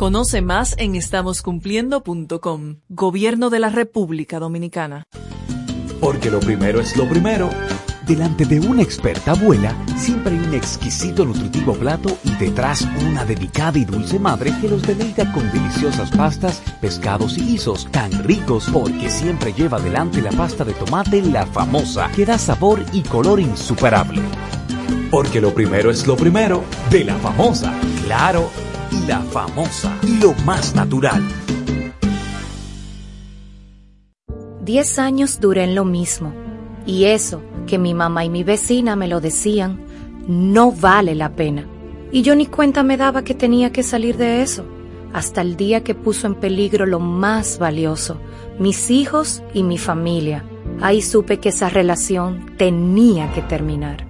Conoce 0.00 0.40
más 0.40 0.76
en 0.78 0.94
estamoscumpliendo.com. 0.94 2.76
Gobierno 2.88 3.50
de 3.50 3.58
la 3.58 3.68
República 3.68 4.38
Dominicana. 4.38 5.04
Porque 6.00 6.30
lo 6.30 6.40
primero 6.40 6.80
es 6.80 6.96
lo 6.96 7.06
primero. 7.06 7.50
Delante 8.06 8.46
de 8.46 8.60
una 8.60 8.80
experta 8.80 9.32
abuela, 9.32 9.76
siempre 9.98 10.32
hay 10.32 10.38
un 10.38 10.54
exquisito 10.54 11.26
nutritivo 11.26 11.74
plato 11.74 12.16
y 12.24 12.34
detrás 12.36 12.88
una 13.06 13.26
dedicada 13.26 13.76
y 13.76 13.84
dulce 13.84 14.18
madre 14.18 14.54
que 14.62 14.70
los 14.70 14.80
deleita 14.80 15.30
con 15.32 15.52
deliciosas 15.52 16.10
pastas, 16.12 16.62
pescados 16.80 17.36
y 17.36 17.42
guisos 17.42 17.86
tan 17.90 18.24
ricos 18.24 18.70
porque 18.72 19.10
siempre 19.10 19.52
lleva 19.52 19.76
adelante 19.76 20.22
la 20.22 20.32
pasta 20.32 20.64
de 20.64 20.72
tomate 20.72 21.20
la 21.20 21.44
famosa 21.44 22.10
que 22.16 22.24
da 22.24 22.38
sabor 22.38 22.82
y 22.94 23.02
color 23.02 23.38
insuperable. 23.38 24.22
Porque 25.10 25.42
lo 25.42 25.52
primero 25.52 25.90
es 25.90 26.06
lo 26.06 26.16
primero 26.16 26.64
de 26.90 27.04
la 27.04 27.18
famosa, 27.18 27.78
claro, 28.06 28.48
la 29.06 29.20
famosa 29.20 29.96
lo 30.20 30.32
más 30.44 30.74
natural. 30.74 31.22
Diez 34.62 34.98
años 34.98 35.40
duré 35.40 35.64
en 35.64 35.74
lo 35.74 35.84
mismo. 35.84 36.32
Y 36.86 37.04
eso, 37.04 37.42
que 37.66 37.78
mi 37.78 37.94
mamá 37.94 38.24
y 38.24 38.30
mi 38.30 38.44
vecina 38.44 38.96
me 38.96 39.08
lo 39.08 39.20
decían, 39.20 39.80
no 40.26 40.72
vale 40.72 41.14
la 41.14 41.34
pena. 41.34 41.66
Y 42.12 42.22
yo 42.22 42.34
ni 42.34 42.46
cuenta 42.46 42.82
me 42.82 42.96
daba 42.96 43.22
que 43.22 43.34
tenía 43.34 43.72
que 43.72 43.82
salir 43.82 44.16
de 44.16 44.42
eso, 44.42 44.64
hasta 45.12 45.40
el 45.40 45.56
día 45.56 45.82
que 45.82 45.94
puso 45.94 46.26
en 46.26 46.34
peligro 46.34 46.86
lo 46.86 47.00
más 47.00 47.58
valioso, 47.58 48.18
mis 48.58 48.90
hijos 48.90 49.42
y 49.54 49.62
mi 49.62 49.78
familia. 49.78 50.44
Ahí 50.80 51.02
supe 51.02 51.38
que 51.38 51.50
esa 51.50 51.68
relación 51.68 52.46
tenía 52.56 53.32
que 53.32 53.42
terminar. 53.42 54.09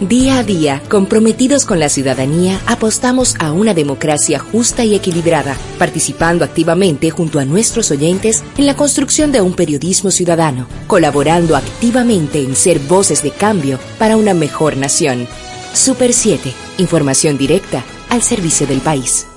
Día 0.00 0.38
a 0.38 0.42
día, 0.42 0.82
comprometidos 0.88 1.64
con 1.64 1.78
la 1.78 1.88
ciudadanía, 1.88 2.60
apostamos 2.66 3.36
a 3.38 3.52
una 3.52 3.74
democracia 3.74 4.40
justa 4.40 4.84
y 4.84 4.96
equilibrada, 4.96 5.56
participando 5.78 6.44
activamente 6.44 7.10
junto 7.10 7.38
a 7.38 7.44
nuestros 7.44 7.92
oyentes 7.92 8.42
en 8.58 8.66
la 8.66 8.74
construcción 8.74 9.30
de 9.30 9.40
un 9.40 9.54
periodismo 9.54 10.10
ciudadano, 10.10 10.66
colaborando 10.88 11.54
activamente 11.54 12.40
en 12.40 12.56
ser 12.56 12.80
voces 12.80 13.22
de 13.22 13.30
cambio 13.30 13.78
para 13.96 14.16
una 14.16 14.34
mejor 14.34 14.76
nación. 14.76 15.28
Super 15.72 16.12
7, 16.12 16.52
información 16.78 17.38
directa 17.38 17.84
al 18.10 18.20
servicio 18.20 18.66
del 18.66 18.80
país. 18.80 19.28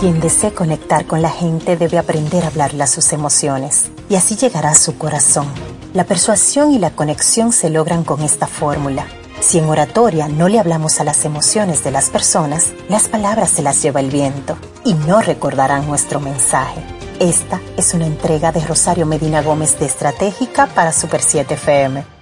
Quien 0.00 0.18
desee 0.18 0.52
conectar 0.52 1.06
con 1.06 1.20
la 1.20 1.30
gente 1.30 1.76
debe 1.76 1.98
aprender 1.98 2.42
a 2.42 2.46
hablarle 2.46 2.82
a 2.84 2.86
sus 2.86 3.12
emociones 3.12 3.90
y 4.12 4.14
así 4.14 4.36
llegará 4.36 4.72
a 4.72 4.74
su 4.74 4.98
corazón. 4.98 5.46
La 5.94 6.04
persuasión 6.04 6.70
y 6.70 6.78
la 6.78 6.90
conexión 6.90 7.50
se 7.50 7.70
logran 7.70 8.04
con 8.04 8.20
esta 8.20 8.46
fórmula. 8.46 9.06
Si 9.40 9.58
en 9.58 9.64
oratoria 9.64 10.28
no 10.28 10.50
le 10.50 10.58
hablamos 10.58 11.00
a 11.00 11.04
las 11.04 11.24
emociones 11.24 11.82
de 11.82 11.92
las 11.92 12.10
personas, 12.10 12.74
las 12.90 13.08
palabras 13.08 13.48
se 13.48 13.62
las 13.62 13.80
lleva 13.80 14.00
el 14.00 14.10
viento 14.10 14.58
y 14.84 14.92
no 14.92 15.22
recordarán 15.22 15.86
nuestro 15.86 16.20
mensaje. 16.20 16.82
Esta 17.20 17.58
es 17.78 17.94
una 17.94 18.04
entrega 18.04 18.52
de 18.52 18.60
Rosario 18.60 19.06
Medina 19.06 19.40
Gómez 19.40 19.78
de 19.78 19.86
Estratégica 19.86 20.66
para 20.66 20.92
Super 20.92 21.22
7 21.22 21.54
FM. 21.54 22.21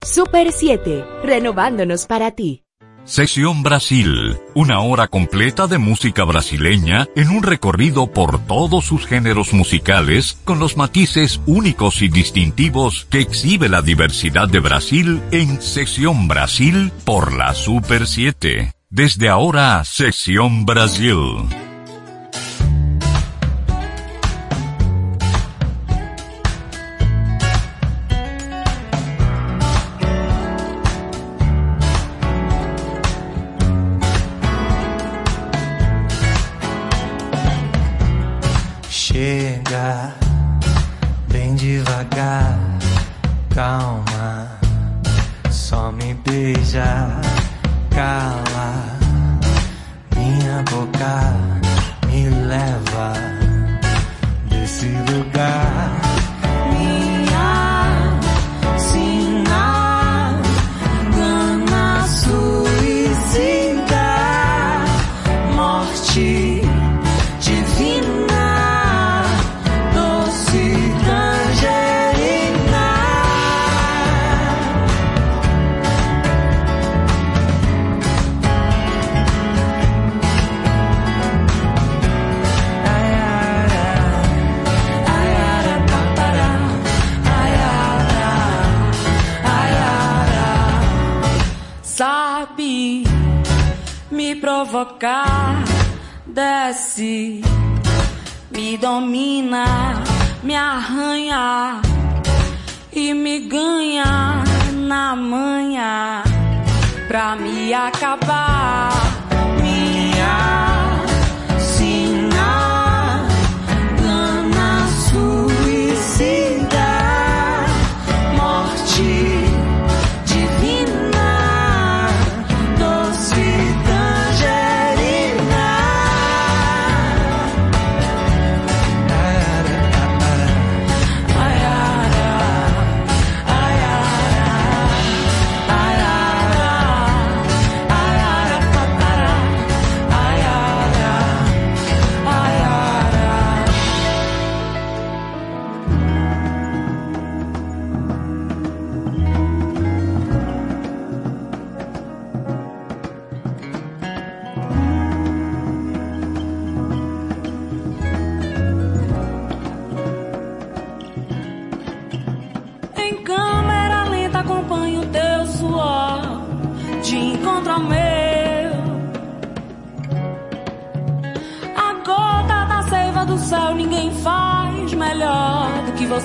Super 0.00 0.52
7, 0.52 1.04
renovándonos 1.24 2.06
para 2.06 2.30
ti. 2.30 2.67
Sesión 3.08 3.62
Brasil, 3.62 4.36
una 4.54 4.80
hora 4.80 5.08
completa 5.08 5.66
de 5.66 5.78
música 5.78 6.24
brasileña 6.24 7.08
en 7.16 7.30
un 7.30 7.42
recorrido 7.42 8.12
por 8.12 8.38
todos 8.44 8.84
sus 8.84 9.06
géneros 9.06 9.54
musicales 9.54 10.36
con 10.44 10.58
los 10.58 10.76
matices 10.76 11.40
únicos 11.46 12.02
y 12.02 12.08
distintivos 12.08 13.06
que 13.10 13.20
exhibe 13.20 13.70
la 13.70 13.80
diversidad 13.80 14.46
de 14.46 14.60
Brasil 14.60 15.22
en 15.32 15.62
Sesión 15.62 16.28
Brasil 16.28 16.92
por 17.06 17.32
la 17.32 17.54
Super 17.54 18.06
7. 18.06 18.72
Desde 18.90 19.30
ahora, 19.30 19.82
Sesión 19.86 20.66
Brasil. 20.66 21.16
Calma, 43.58 44.56
só 45.50 45.90
me 45.90 46.14
beija, 46.14 47.08
cala 47.90 48.96
minha 50.14 50.62
boca, 50.70 51.34
me 52.06 52.28
leva 52.28 53.14
desse 54.48 54.86
lugar. 55.10 56.07
Provocar, 95.08 95.64
desce, 96.26 97.40
me 98.50 98.76
domina, 98.76 100.02
me 100.42 100.54
arranha 100.54 101.80
e 102.92 103.14
me 103.14 103.40
ganha 103.48 104.44
na 104.74 105.16
manha 105.16 106.22
pra 107.08 107.36
me 107.36 107.72
acabar. 107.72 109.17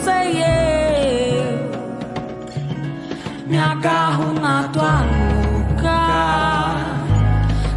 E. 0.07 0.43
Me 3.47 3.57
agarro 3.57 4.33
na 4.33 4.67
tua 4.69 5.03
nuca, 5.03 6.05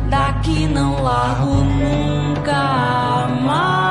daqui 0.09 0.67
não 0.69 1.03
largo 1.03 1.55
nunca 1.55 3.29
mais. 3.43 3.87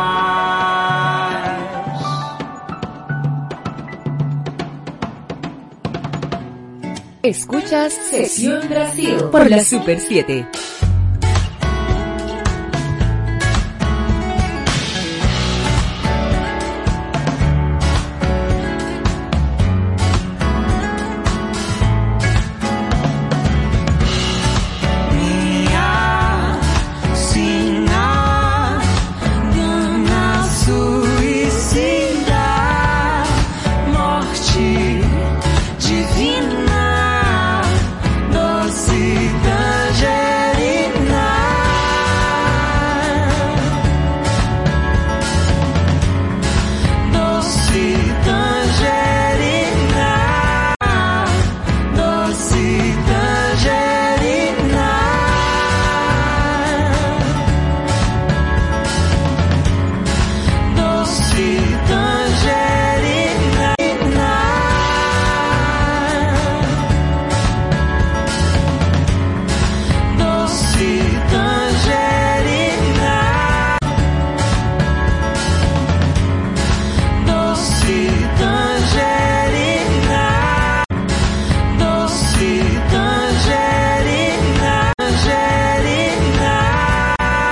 Escuchas 7.24 7.94
Sesión 7.94 8.68
Brasil 8.70 9.30
por 9.32 9.50
la 9.50 9.60
Super 9.60 10.00
7. 10.00 10.48